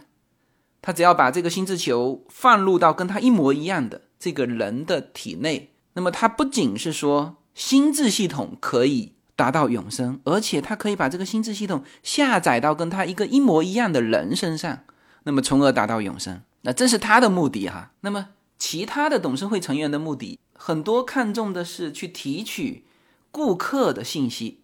[0.82, 14.80] 他只要把这个心智球放入到跟他一模一样的这个人的体内，那么他不仅是说心智系统可以达到永生，而且他可以把这个心智系统下载到跟他一个一模一样的人身上，
[15.22, 16.42] 那么从而达到永生。
[16.60, 17.92] 那这是他的目的哈。
[18.02, 18.28] 那么
[18.58, 22.84] 其他的董事会成员的目的，很多看重的是去提取
[23.30, 24.60] 顾客的信息，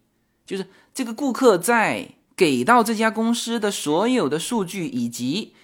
[0.47, 5.55] 就是这个顾客在给到这家公司的所有的数据以及。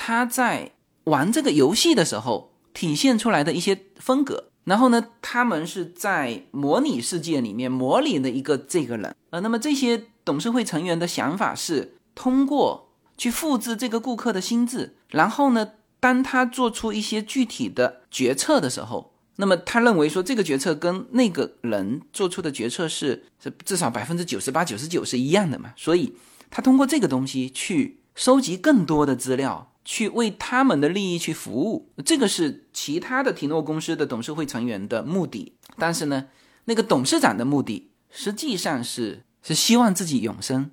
[0.00, 0.74] 他在
[1.04, 26.14] 玩这个游戏的时候体现出来的一些风格，然后呢，他们是在模拟世界里面模拟的一个这个人，呃，那么这些董事会成员的想法是通过去复制这个顾客的心智，然后呢，当他做出一些具体的决策的时候，那么他认为说这个决策跟那个人做出的决策是是至少百分之九十八、九十九是一样的嘛，所以
[26.50, 29.72] 他通过这个东西去收集更多的资料。
[29.90, 35.54] 去为他们的利益去服务，这个是其他的提诺公司的董事会成员的目的。
[35.78, 36.26] 但是呢，
[36.66, 40.70] 那个董事长的目的实际上是是希望自己永生。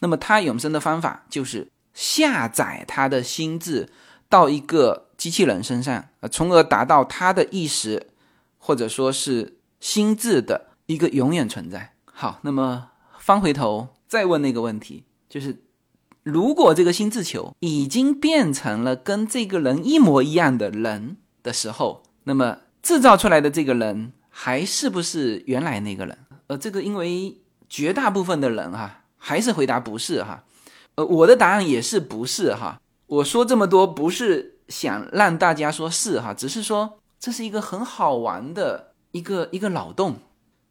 [0.00, 3.90] 那么他永生的方法就是下载他的心智
[4.28, 8.08] 到一个机器人身上，呃，从而达到他的意识
[8.58, 11.94] 或者说是心智的一个永远存在。
[12.04, 15.60] 好，那么翻回头再问那个问题，就是。
[16.24, 26.16] 如果这个心智球已经变成了跟这个人一模一样的人的时候，那么制造出来的这个人还是不是原来那个人？
[26.46, 30.44] 呃，这个因为绝大部分的人哈还是回答不是哈，
[30.94, 32.80] 呃，我的答案也是不是哈。
[33.06, 40.16] 我说这么多不是想让大家说是哈，只是说这是一个很好玩的一个一个脑洞。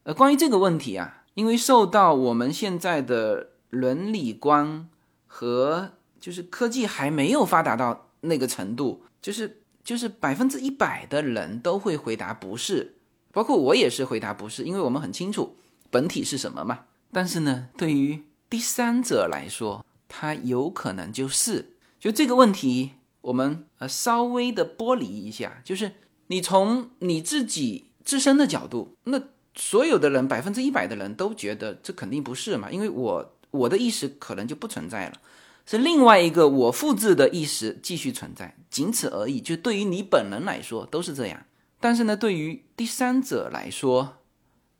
[0.03, 4.89] 呃，关于这个问题啊，因为受到我们现在的伦理观。
[5.35, 12.97] 和就是科技还没有发达到那个程度，就是就是百分之一百的人都会回答不是，
[13.31, 15.57] 包括我也是回答不是，因为我们很清楚
[15.89, 16.81] 本体是什么嘛。
[17.11, 21.72] 但是呢，对于第三者来说，他有可能就是。
[22.03, 22.91] 就这个问题，
[23.21, 25.93] 我们呃稍微的剥离一下，就是
[26.27, 29.21] 你从你自己自身的角度，那
[29.55, 33.29] 所有的人百分之一百的人都觉得这肯定不是嘛，因为我。
[33.53, 35.21] 我的意识可能就不存在了，
[35.63, 39.39] 是另外一个我复制的意识继续存在，仅此而已。
[39.39, 41.45] 就对于你本人来说都是这样，
[41.79, 44.17] 但是呢，对于第三者来说，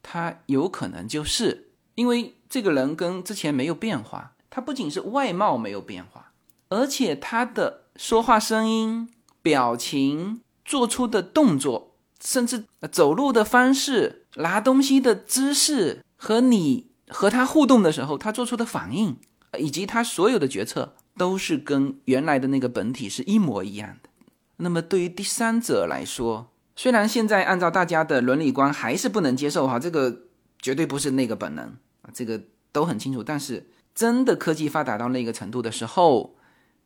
[0.02, 6.33] 他有可能就是因为这个人跟之前没有变化，他不仅是外貌没有变化，
[6.74, 9.08] 而且他的说话声音、
[9.44, 16.88] 表情、做出的动作，甚至走路的方式、拿东西的姿势和你。
[17.10, 19.18] 和他互动的时候，他做出的反应，
[19.60, 24.10] 以及他所有的决策，都是跟原来的那个本体是一模一样的。
[24.58, 30.24] 那么对于第三者来说，虽然现在按照大家的伦理观还是不能接受哈，这个
[30.60, 31.66] 绝对不是那个本能
[32.02, 33.22] 啊，这个都很清楚。
[33.22, 36.36] 但是真的科技发达到那个程度的时候，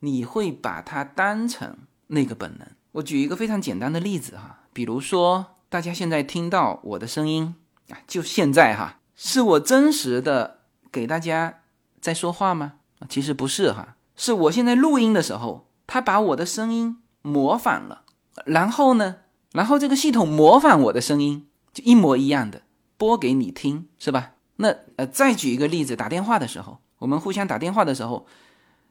[0.00, 1.76] 你会把它当成
[2.08, 2.66] 那个本能。
[2.92, 7.54] 我举一个非常简单的例子哈，比如说大家现在听到我的声音
[7.90, 11.60] 啊，就现在哈，是我真实的给大家
[12.00, 12.74] 在说话吗？
[13.08, 18.02] 其实不是哈，是我现在录音的时候，他把我的声音模仿了，
[18.44, 19.16] 然后呢？
[19.52, 22.62] 然后这个系统模仿我的声音，就一模一样的
[22.96, 24.32] 播给你听，是吧？
[24.56, 28.26] 那呃，再举一个例子，打电话的时候，我们互相打电话的时候，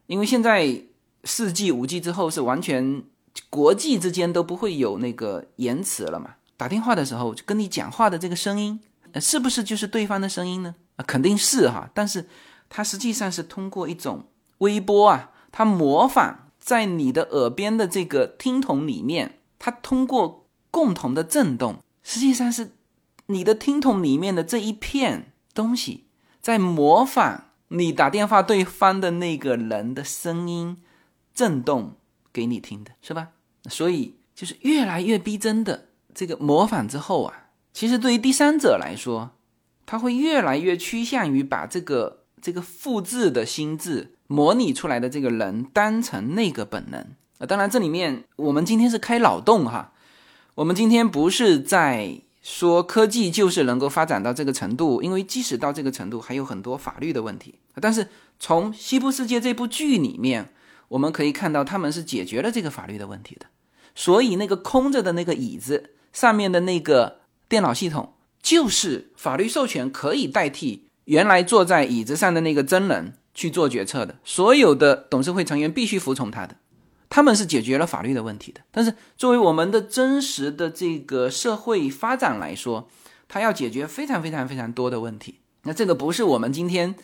[0.07, 0.81] 因为现在
[1.27, 3.03] 四 G、五 G 之后是完全
[3.49, 6.35] 国际之间都不会有那个延迟了嘛。
[6.55, 8.79] 打电话的时候，就跟你讲话的这个声音，
[9.11, 10.73] 呃，是不是就是对方的声音呢？
[10.95, 11.89] 啊，肯定是哈。
[11.93, 12.27] 但是
[12.69, 14.25] 它实际上是通过一种
[14.59, 20.45] 微波啊，它模仿在你的耳边的这个听筒里面，它通过。
[20.69, 22.73] 共同的震动，实际上是
[23.27, 26.05] 你的听筒里面的这一片东西
[26.39, 30.77] 在模仿你打电话对方的那个人的声音
[31.37, 31.93] 震动
[32.33, 33.27] 给你听的，是吧？
[33.69, 39.29] 所以就是越来越逼真的这个模仿之后啊，其实对于第三者来说，
[39.85, 46.99] 他会越来越趋向于把这个这个复制的心智模拟出来的这个人当成那个本能
[47.37, 47.45] 啊。
[47.45, 49.93] 当然，这里面我们今天是开脑洞哈。
[50.55, 57.59] 我们今天不是在说科技就是能够发展到这个程度，因为即使到这个程度，还有很多法律的问题。
[57.79, 58.07] 但是
[58.39, 60.49] 从《西部世界》这部剧里面，
[60.89, 63.45] 我们可以看到他们是解决了这个法律的问题的。
[63.95, 74.19] 所以那个空着的那个椅子上面的那个电脑系统，就是法律授权可以代替原来坐在椅子上的那个真人去做决策的。
[74.23, 76.55] 所有的董事会成员必须服从他的。
[77.09, 82.89] 他们是解决了法律的问题的，但是作为我们的真实的这个社会发展来说，
[83.29, 85.39] 它要解决非常非常非常多的问题。
[85.63, 86.95] 那这个不是我们今天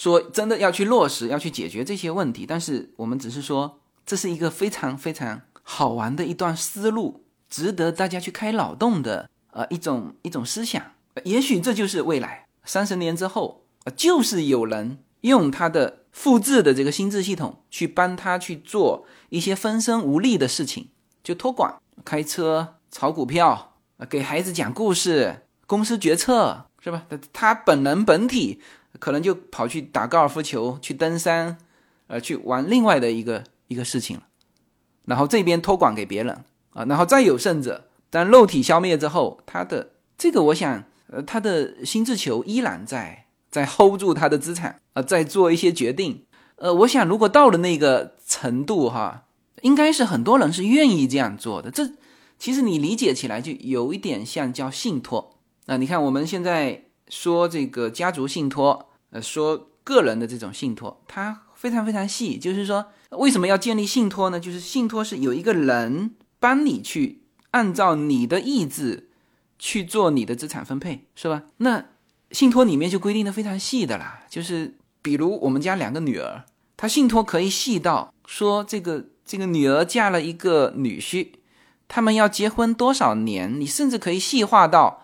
[0.00, 10.82] 说真的要去落实、要去解决这些问题，但是我们只是说这是一个非常非常好玩的一段思路，值得大家去开脑洞的呃一种一种思想。
[11.24, 15.98] 也许这就是未来，三十年之后，就是有人用他的。
[16.12, 20.88] 复制的这个心智系统去帮他去做一些分身无力的事情，
[21.22, 21.72] 就托管、
[22.04, 23.76] 开车、炒股票、
[24.08, 27.06] 给孩子讲故事、公司决策，是吧？
[27.08, 28.60] 他他本人本体
[28.98, 31.58] 可能就跑去打高尔夫球、去登山，
[32.08, 34.24] 呃，去玩另外的一个一个事情了。
[35.04, 43.26] 然后这边托管给别人啊，然后再有甚者，当肉体消灭之后，他的这个，我想，呃，他的心智球依然在。
[43.50, 46.24] 在 hold 住他的资产啊，在做一些决定。
[46.54, 49.24] 呃，我想如果到了那个程度哈，
[49.62, 51.68] 应该是很多人是愿意这样做的。
[51.68, 51.90] 这
[52.38, 55.34] 其实你理解起来就有一点像叫信托
[55.66, 55.76] 啊。
[55.78, 62.38] 你看我们现在说这个家族信托，呃，说个人的这种信托，它非常非常细。
[62.38, 64.40] 就是说为什么要建立信托呢？
[64.40, 69.10] 就是信托是有一个人帮你去按照你的意志
[69.58, 71.42] 去做你的资产分配，是吧？
[71.58, 71.84] 那。
[72.32, 76.44] 信托里面就规定的非常细的啦，就是比如我们家两个女儿，
[76.76, 81.30] 她信托可以细到说这个这个女儿嫁了一个女婿，
[81.88, 85.02] 他们要结婚多少年，你甚至可以细化到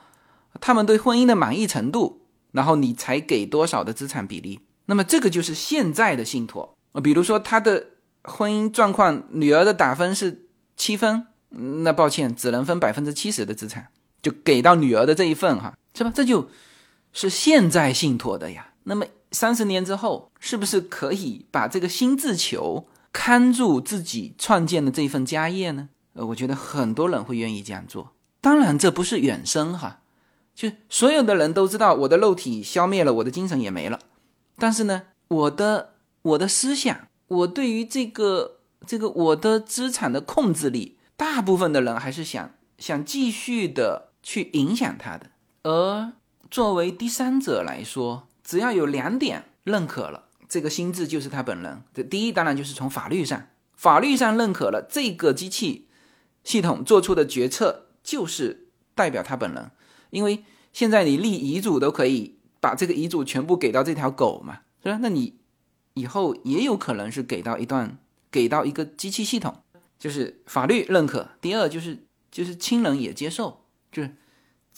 [0.61, 4.61] 他们对婚姻的满意程度，然后你才给多少的资产比例。
[4.87, 7.87] 那么这个就是现在的信托啊，比如说他的
[8.23, 10.47] 婚姻状况，女儿的打分是
[10.77, 13.89] 七分，那抱歉，只能分百分之七十的资产，
[14.23, 16.13] 就给到女儿的这一份哈，是吧？
[16.15, 16.49] 这就。
[17.13, 25.89] 是现在信托的呀，那么三十年之后，是不是可以把这个心智球看住自己创建的这一份家业呢？
[26.13, 28.13] 呃，我觉得很多人会愿意这样做。
[28.43, 30.01] 当然，这不是远生哈，
[30.57, 34.01] 就所有的人都知道，我的肉体消灭了，我的精神也没了。
[34.57, 35.93] 但是呢，我的
[36.23, 45.27] 我的思想，我对于这个这个我的资产的控制力，大部分的人还是想想继续的去影响他的，
[45.63, 46.13] 而。
[46.49, 51.83] 作为第三者来说，只要有两点认可了，这个心智就是他本人。
[51.93, 55.89] 这第一，当然就是从法律上，法律上认可了这个机器
[56.45, 59.73] 系统做出的决策就是代表他本人。
[60.17, 60.43] 因为
[60.73, 64.99] 现在你立遗嘱都可以把这个遗嘱全部给到这条狗嘛，是吧？
[65.03, 65.35] 那你
[65.93, 67.99] 以后也有可能是给到一段，
[68.31, 69.55] 给到一个机器系统，
[69.99, 71.29] 就是法律认可。
[71.43, 71.99] 第二就是
[72.31, 73.61] 就是亲人也接受，
[73.93, 74.11] 就是。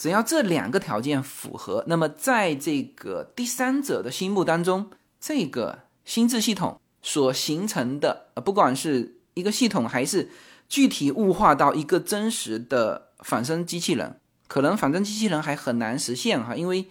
[0.01, 10.31] 只要这两个条件符合，那么在这个第三者的心目当中，这个心智系统所形成的，呃，不管是一个系统还是
[10.69, 14.18] 具体物化到一个真实的仿生机器人，
[14.49, 16.85] 可能仿生机器人还很难实现哈，因为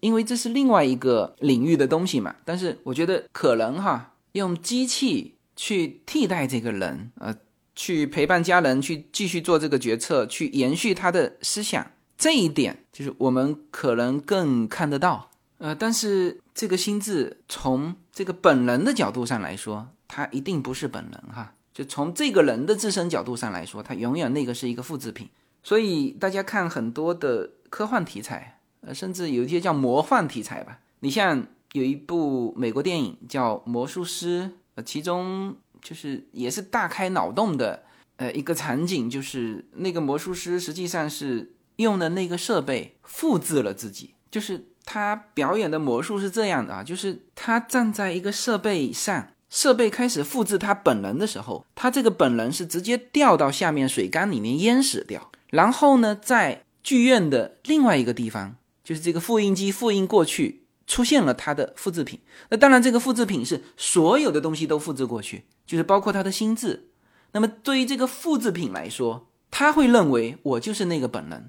[0.00, 2.36] 因为这是另外一个领域的东西嘛。
[2.44, 7.34] 但是我觉得可能哈，用机器去替代这个人，呃，
[7.74, 15.30] 去陪伴家人，去继续做这个决策，去延续他的思想，这一点就是我们可能更看得到。
[15.58, 21.54] 呃，但是这个心智从这个本人的角度上来说，他一定不是本人哈。
[21.72, 25.28] 就从这个人的自身角度上来说，他永远那个是一个复制品。
[25.64, 30.78] 所以大家看很多的科幻题材，呃，甚至有一些叫魔幻题材吧。
[31.00, 34.42] 你像有一部美国电影叫《魔术师》，
[34.76, 37.82] 呃，其中就是也是大开脑洞的，
[38.18, 44.68] 呃，一个场景就是那个魔术师实际上是用的那个设备复制了自己，就是。
[44.86, 55.30] 他表演的魔术是这样的啊，就是他站在一个设备上，设备开始复制他本人的时候，他这个本人是直接掉到下面水缸里面淹死掉。
[55.54, 62.18] 然后呢，在剧院的另外一个地方，就是这个复印机复印过去，出现了他的复制品。
[62.50, 66.88] 那当然，这个复制品是所有的东西都复制过去，就是包括他的心智。
[67.30, 71.48] 那么对于这个复制品来说，他会认为我就是那个本能。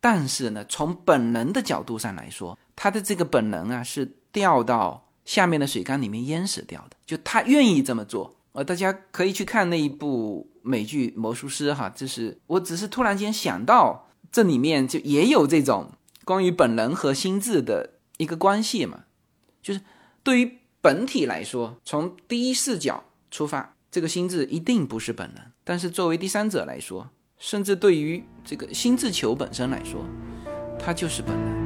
[0.00, 6.96] 但是呢，从本能的角度上来说，他的这个本能啊是掉到下面的水缸里面淹死掉的。
[7.06, 15.92] 就他愿意这么做，呃，大家可以去看那一部美剧《魔术师》哈，就是我只是突然间想到这里面就也有这种
[16.24, 19.04] 关于本能和心智的一个关系嘛。
[19.62, 19.80] 就是
[20.22, 30.04] 对于本体来说，从第一视角出发，这个心智一定不是本能；但是作为第三者来说，甚至对于这个心智球本身来说，
[30.78, 31.65] 它就是本能。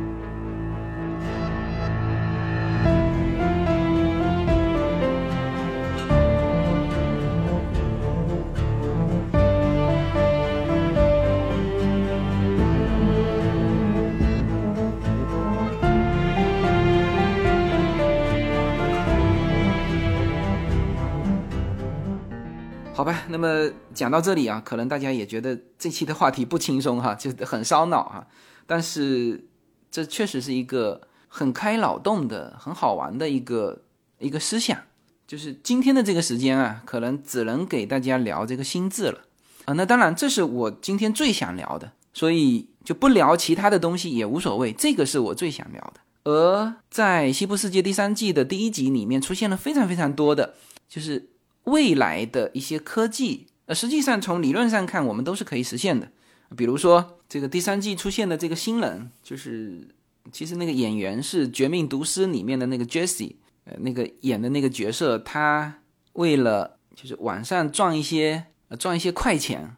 [23.31, 28.27] 那么讲到这里啊，可能大家也觉得这期的话题不轻松哈， 就很烧脑哈。
[28.67, 29.49] 但是
[29.91, 33.83] 这确实是一个很开脑洞的、很好玩的一个
[34.19, 34.79] 一个思想。
[35.27, 39.21] 就是今天的这个时间啊，可能只能给大家聊这个心智了
[39.65, 39.75] 啊。
[39.75, 44.73] 那当然，这是我今天最想聊的，所以就不聊其他的东西也无所谓。
[44.73, 46.01] 这个是我最想聊的。
[46.25, 50.55] 而在《西部世界》第三季的第一集里面，出现了非常非常多的，
[50.89, 51.31] 就是。
[51.65, 56.11] 未来的一些科技，呃，实际上从理论上看，我们都是可以实现的。
[56.57, 59.87] 比如说，这个第三季出现的这个新人，就是
[60.33, 63.35] 其实那个演员是《绝命毒师》里面的那个 Jesse，
[63.65, 65.83] 呃，那个演的那个角色，他
[66.15, 69.77] 为了就是网上赚一些呃赚一些快钱，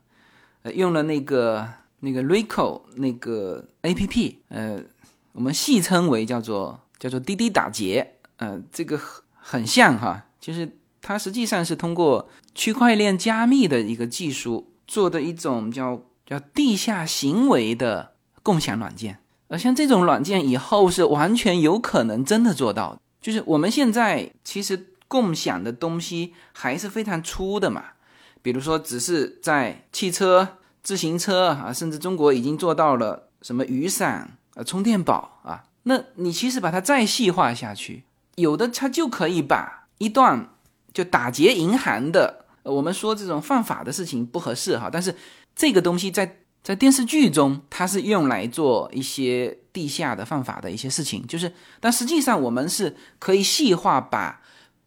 [0.62, 1.68] 呃，用了那个
[2.00, 4.80] 那个 Rico 那个 A P P，呃，
[5.32, 8.98] 我们戏称为叫做叫做滴滴打劫，呃，这个
[9.34, 10.78] 很像哈，就是。
[11.02, 22.98] 它实际上是通过区块链加密的一个技术做的一种叫叫地下行为的共享软件，而像这种软件以后是完全有可能真的做到。
[23.20, 27.84] 就是我们现在其实共享的东西还是非常粗的嘛，
[28.40, 38.04] 比如说只是在汽车、自行车啊，甚至中国已经做到了什么雨伞、呃充电宝啊，那你其实把它再细化下去，
[38.36, 40.48] 有的它就可以把一段。
[40.92, 45.14] 就打劫银行的，我们说这种犯法的事情不合适哈，但是
[45.54, 54.40] 这个东西在在电视剧中，它是用来做一些地下的犯法的一些事情，就是，但实际上我们是可以细化，把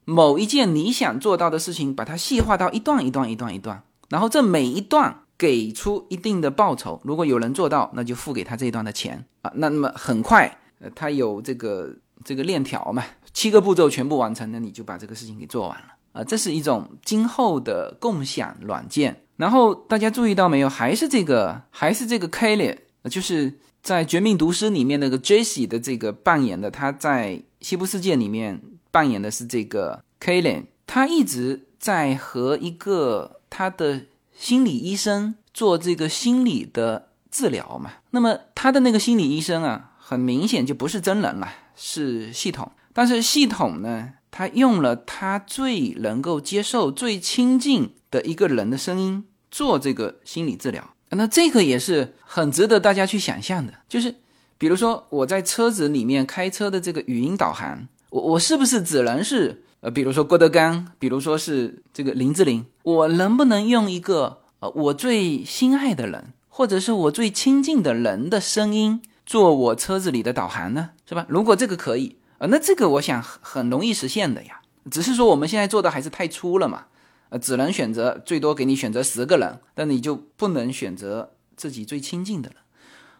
[0.06, 11.94] 某一件你想做到的事情，把它细化到一段一段一段一段，然后这每一段给出一定的报酬，如果有人做到，那就付给他这一段的钱啊，那那么很快，呃，他有这个
[12.24, 13.04] 这个链条嘛，
[13.34, 15.95] 七个步骤全部完成，那你就把这个事情给做完了。
[16.16, 19.22] 啊，这是一种今后的共享软件。
[19.36, 20.70] 然后大家注意到没有？
[20.70, 22.78] 还是这个，还是这个 Kelly，
[23.10, 28.62] 就是在《绝命毒师》里面那个 Jesse 的这个扮演的，他在《西部世界》里面
[28.92, 34.04] 扮演的是这个 Kelly，他一直在和一个他的
[34.34, 37.92] 心理医生做这个心理的治疗嘛。
[38.12, 42.72] 那么他的那个心理医生啊，很明显就不是真人了，是系统。
[42.94, 44.14] 但是系统呢？
[44.38, 53.74] 他用了他最能够接受、最亲近的一个人的声音做这个心理治疗，那这个也是很值得大家去想象的。
[53.88, 54.14] 就是，
[54.58, 70.90] 比如说我在车子里面开车的这个语音导航，我我是不是只能是呃，比如说郭德纲，比如说是这个林志玲，我能不能用一个呃我最心爱的人，或者是我最亲近的人的声音做我车子里的导航呢？
[71.08, 71.26] 是吧？
[71.30, 74.62] 如果这个可以，呃，那这个我想很容易实现的呀。
[74.92, 76.86] 只是说我们现在做的还是太粗了嘛，
[77.30, 82.58] 呃，只能选择最多给你选择十个人，但你就不能选择自己最亲近的人。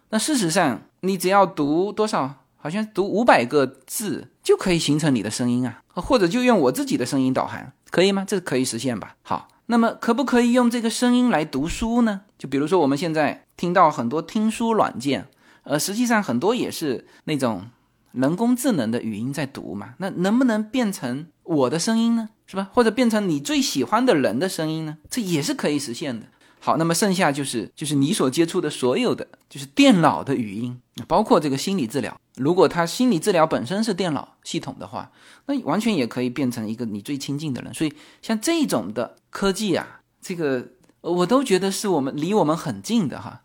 [0.10, 2.36] 那事实上，你只要读多少？
[2.58, 8.26] 好像读五百个字就可以形成你的声音啊，或者就用我自己的声音导航，可以吗？
[8.28, 9.16] 这可以实现吧？
[9.22, 12.22] 好，那么可不可以用这个声音来读书呢？
[12.40, 15.28] 就比如说我们现在听到很多听书软件，
[15.62, 17.68] 呃，实际上很多也是那种
[18.16, 19.94] 人工智能的语音在读嘛。
[20.00, 22.30] 那能不能变成我的声音呢？
[22.48, 22.70] 是吧？
[22.74, 24.98] 或者变成你最喜欢的人的声音呢？
[25.10, 26.28] 这也是可以实现的。
[26.60, 32.20] 好，那么剩下就是就是你所接触的所有的，就是电脑的语音，包括这个心理治疗。
[32.38, 35.12] 如果他心理治疗本身是电脑系统的话，
[35.46, 37.72] 那完全也可以变成一个你最亲近的人。
[37.74, 40.70] 所以像这种的科技啊，这个
[41.02, 43.42] 我都觉得是我们离我们很近的哈。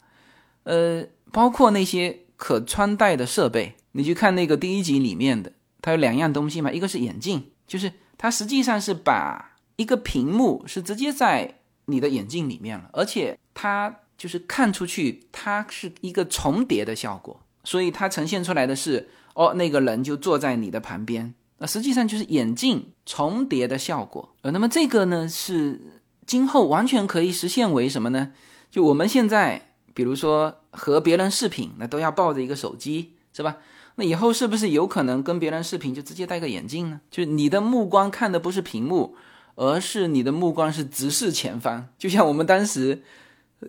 [0.65, 11.57] 呃，包括那些可穿戴的设备，你去看那个第一集里面的，它有两样东西嘛，一个是眼镜，就是它实际上是把一个屏幕是直接在。
[11.87, 24.37] 你的眼镜里面了，而且它就是看出去，它是一个重叠的效果，所以它呈现出来的是，哦，那个人就坐在你的旁边，那实际上就是眼镜重叠的效果。
[24.43, 25.81] 呃，那么这个呢，是
[26.25, 28.31] 今后完全可以实现为什么呢？
[28.71, 33.57] 就我们现在，比如说和别人视频，那都要抱着一个手机，是吧？
[34.01, 37.01] 那以后是不是有可能跟别人视频就直接戴个眼镜呢？
[37.09, 39.15] 就你的目光看的不是屏幕。
[39.57, 43.03] 而是你的目光是直视前方，就像我们当时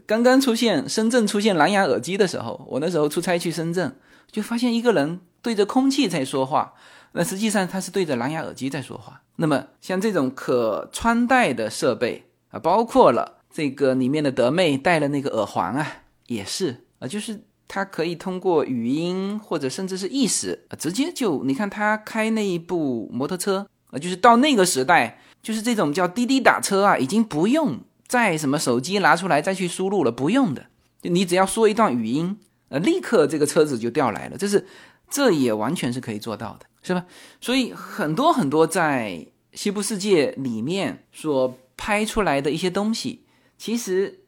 [0.06, 3.94] 刚刚出现深圳出现蓝牙耳机的时候，我那时候出差去深圳，
[4.32, 6.76] 就发现一个人对着空气在说话，
[7.12, 9.22] 那实际上他是对着蓝牙耳机在说话。
[9.36, 17.44] 那么像这种可穿戴的设备啊，包括了这个里面的德妹戴了那个耳环啊，也是啊，就是
[17.74, 25.18] 它可以通过语音或者甚至是意识，直接就你看他开那一部摩托车啊，就是到那个时代。
[25.42, 30.68] 就是这种叫滴滴打车啊，已经不用再什么手机拿出来再去输入了，不用的，
[31.02, 32.38] 就你只要说一段语音，
[32.70, 34.68] 呃，立刻这个车子就调来了，这是
[35.10, 37.08] 这也完全是可以做到的，是吧？
[37.40, 43.26] 所以很多很多在西部世界里面所拍出来的一些东西，
[43.58, 44.20] 其实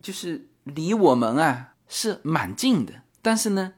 [0.00, 3.74] 就是离我们啊是蛮近的，但是呢，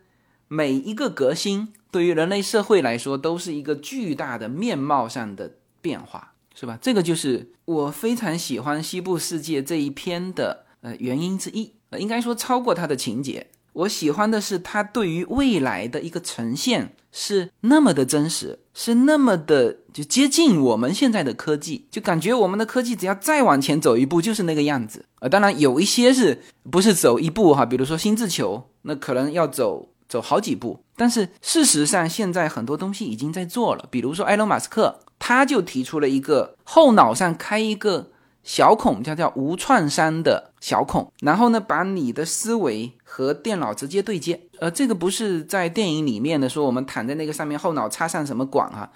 [0.46, 6.28] 每一个革新对于人类社会来说都是一个巨大的面貌上的变化。
[6.54, 6.78] 是吧？
[6.82, 11.72] 这个就是我非常喜欢《西部世界》这一篇的呃原因之一。
[11.88, 25.04] 呃，应该说超过它的情节，我喜欢的是它对于未来的一个呈现是那么的真实，是那么的就接近我们现在的科技，就感觉我们的科技只要再往前走一步就是那个样子。
[25.20, 27.64] 呃，当然有一些是不是走一步哈？
[27.64, 30.84] 比如说心智球，那可能要走走好几步。
[30.96, 35.00] 但是事实上，现在很多东西已经在做了，比如说埃隆·马斯克。
[35.24, 38.10] 他就提出了一个后脑上开一个
[38.44, 44.40] 小孔，叫叫无创伤的小孔，然后呢，把你的思维和电脑直接对接。
[44.58, 48.90] 呃，这个不是在电影里面的说我们躺在那个上面后脑插上什么管啊，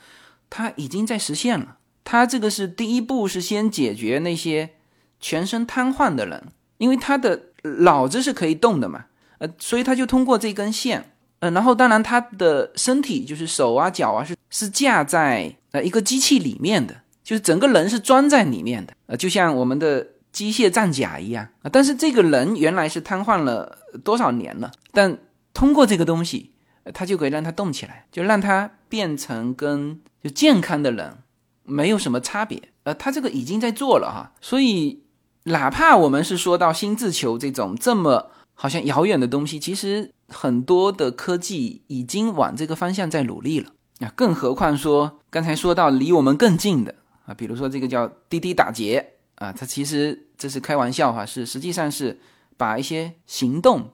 [0.50, 1.76] 它已经在实现了。
[2.04, 4.70] 它这个是第一步，是先解决那些
[5.18, 6.44] 全身瘫痪的人，
[6.78, 7.46] 因为他的
[7.80, 9.06] 脑子是可以动的嘛，
[9.38, 11.12] 呃，所以他就通过这根线。
[11.40, 21.66] 呃，然后当然他的身体就是手啊脚啊是是架在呃一个机器里面的，就是整个人是装在里面的，呃，就像我们的机械战甲一样啊。
[21.72, 25.18] 但是这个人原来是瘫痪了多少年了，但
[25.52, 26.52] 通过这个东西，
[26.94, 31.18] 他就可以让他动起来，就让他变成跟就健康的人
[31.64, 32.62] 没有什么差别。
[32.84, 35.02] 呃，他这个已经在做了哈，所以
[35.46, 38.30] 哪怕我们是说到心智球这种这么。
[38.58, 43.70] 好像遥远的东西，其实很多的科技已经往这个方向在努力了
[44.00, 44.10] 啊！
[44.16, 46.94] 更何况说刚才说到离我们更近的
[47.26, 52.18] 啊，比如说这个叫滴滴打劫啊，它其实这是开玩笑哈，是实际上是
[52.56, 53.90] 把一些行动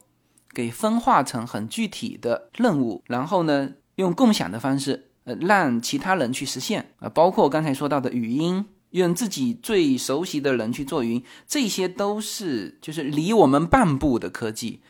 [0.55, 8.67] 给分化成很具体的任务，然后呢用共享的方式呃让其他人去实现啊，包括刚才说到的语音。
[8.93, 14.83] 用自己最熟悉的人去做云，这些都是就是离我们半步的科技，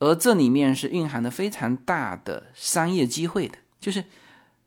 [0.00, 3.56] 而这里面是蕴含的非常大的商业机会的。
[3.80, 4.04] 就是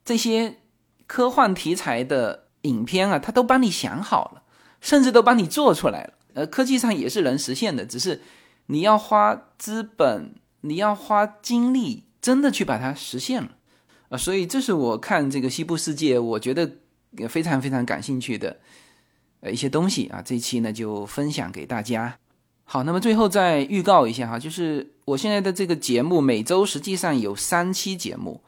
[0.03, 0.57] 这些
[1.05, 4.43] 科幻题材的影片啊，它都帮你想好了，
[4.79, 6.13] 甚至都帮你做出来了。
[6.33, 8.21] 呃，科技上也是能实现的，只是
[8.67, 13.51] 你要花资本，你要花精力，真的去把它实现了
[14.09, 14.17] 啊。
[14.17, 16.77] 所以这是我看这个西部世界，我觉得。
[17.17, 18.57] 也非常非常感兴趣的
[19.41, 22.17] 呃一些东西啊，这期呢就分享给大家。
[22.63, 28.41] 好，那么最后再预告一下哈，就是我现在的这个节目每周实际上有三期节目，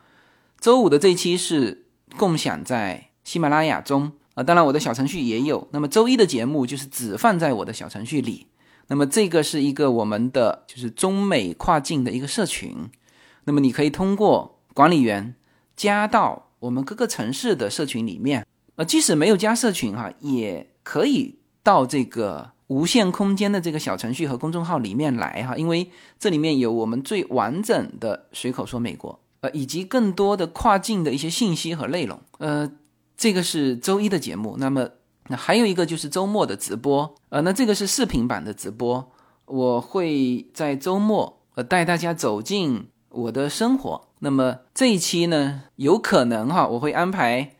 [0.61, 5.67] 周五的这期是共享在喜马拉雅中啊，当然我的小程序也有。
[5.71, 8.47] 那么周一的节目就是只放在我的小程序里。
[8.87, 12.89] 那么这个是一个我们的就是中美跨境的一个社群，
[13.45, 15.35] 那么你可以通过管理员
[15.75, 18.45] 加到我们各个城市的社群里面，
[18.75, 22.51] 呃，即使没有加社群哈，也可以到这个。
[22.67, 32.19] 无限空间的这个小程序和公众号里面来哈，因为这里面有我们最完整的随口说美国，呃，以及更多的跨境的一些信息和内容。
[32.39, 32.71] 呃，
[33.17, 34.89] 这个是周一的节目，那么
[35.27, 39.11] 那还有一个就是周末的直播，呃，那这个是视频版的直播，
[39.45, 44.07] 我会在周末呃带大家走进我的生活。
[44.19, 47.55] 那么这一期呢，有可能哈，我会安排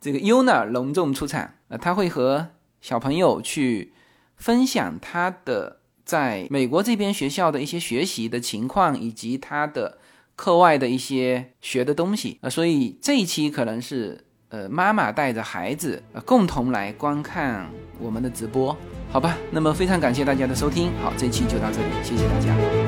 [0.00, 2.48] 这个 Yuna 隆重出场，呃，他会和
[2.80, 3.92] 小朋友去。
[4.38, 9.98] 分享他的在美国这边学校的一些学习的情况，以及他的
[10.36, 17.66] 课外的一些学的东西啊，所以这一期可能是呃妈妈带着孩子呃共同来观看
[17.98, 18.76] 我们的直播，
[19.10, 19.36] 好吧？
[19.50, 22.87] 那么非常感谢大家的收听，好，这期就到这里，谢谢大家。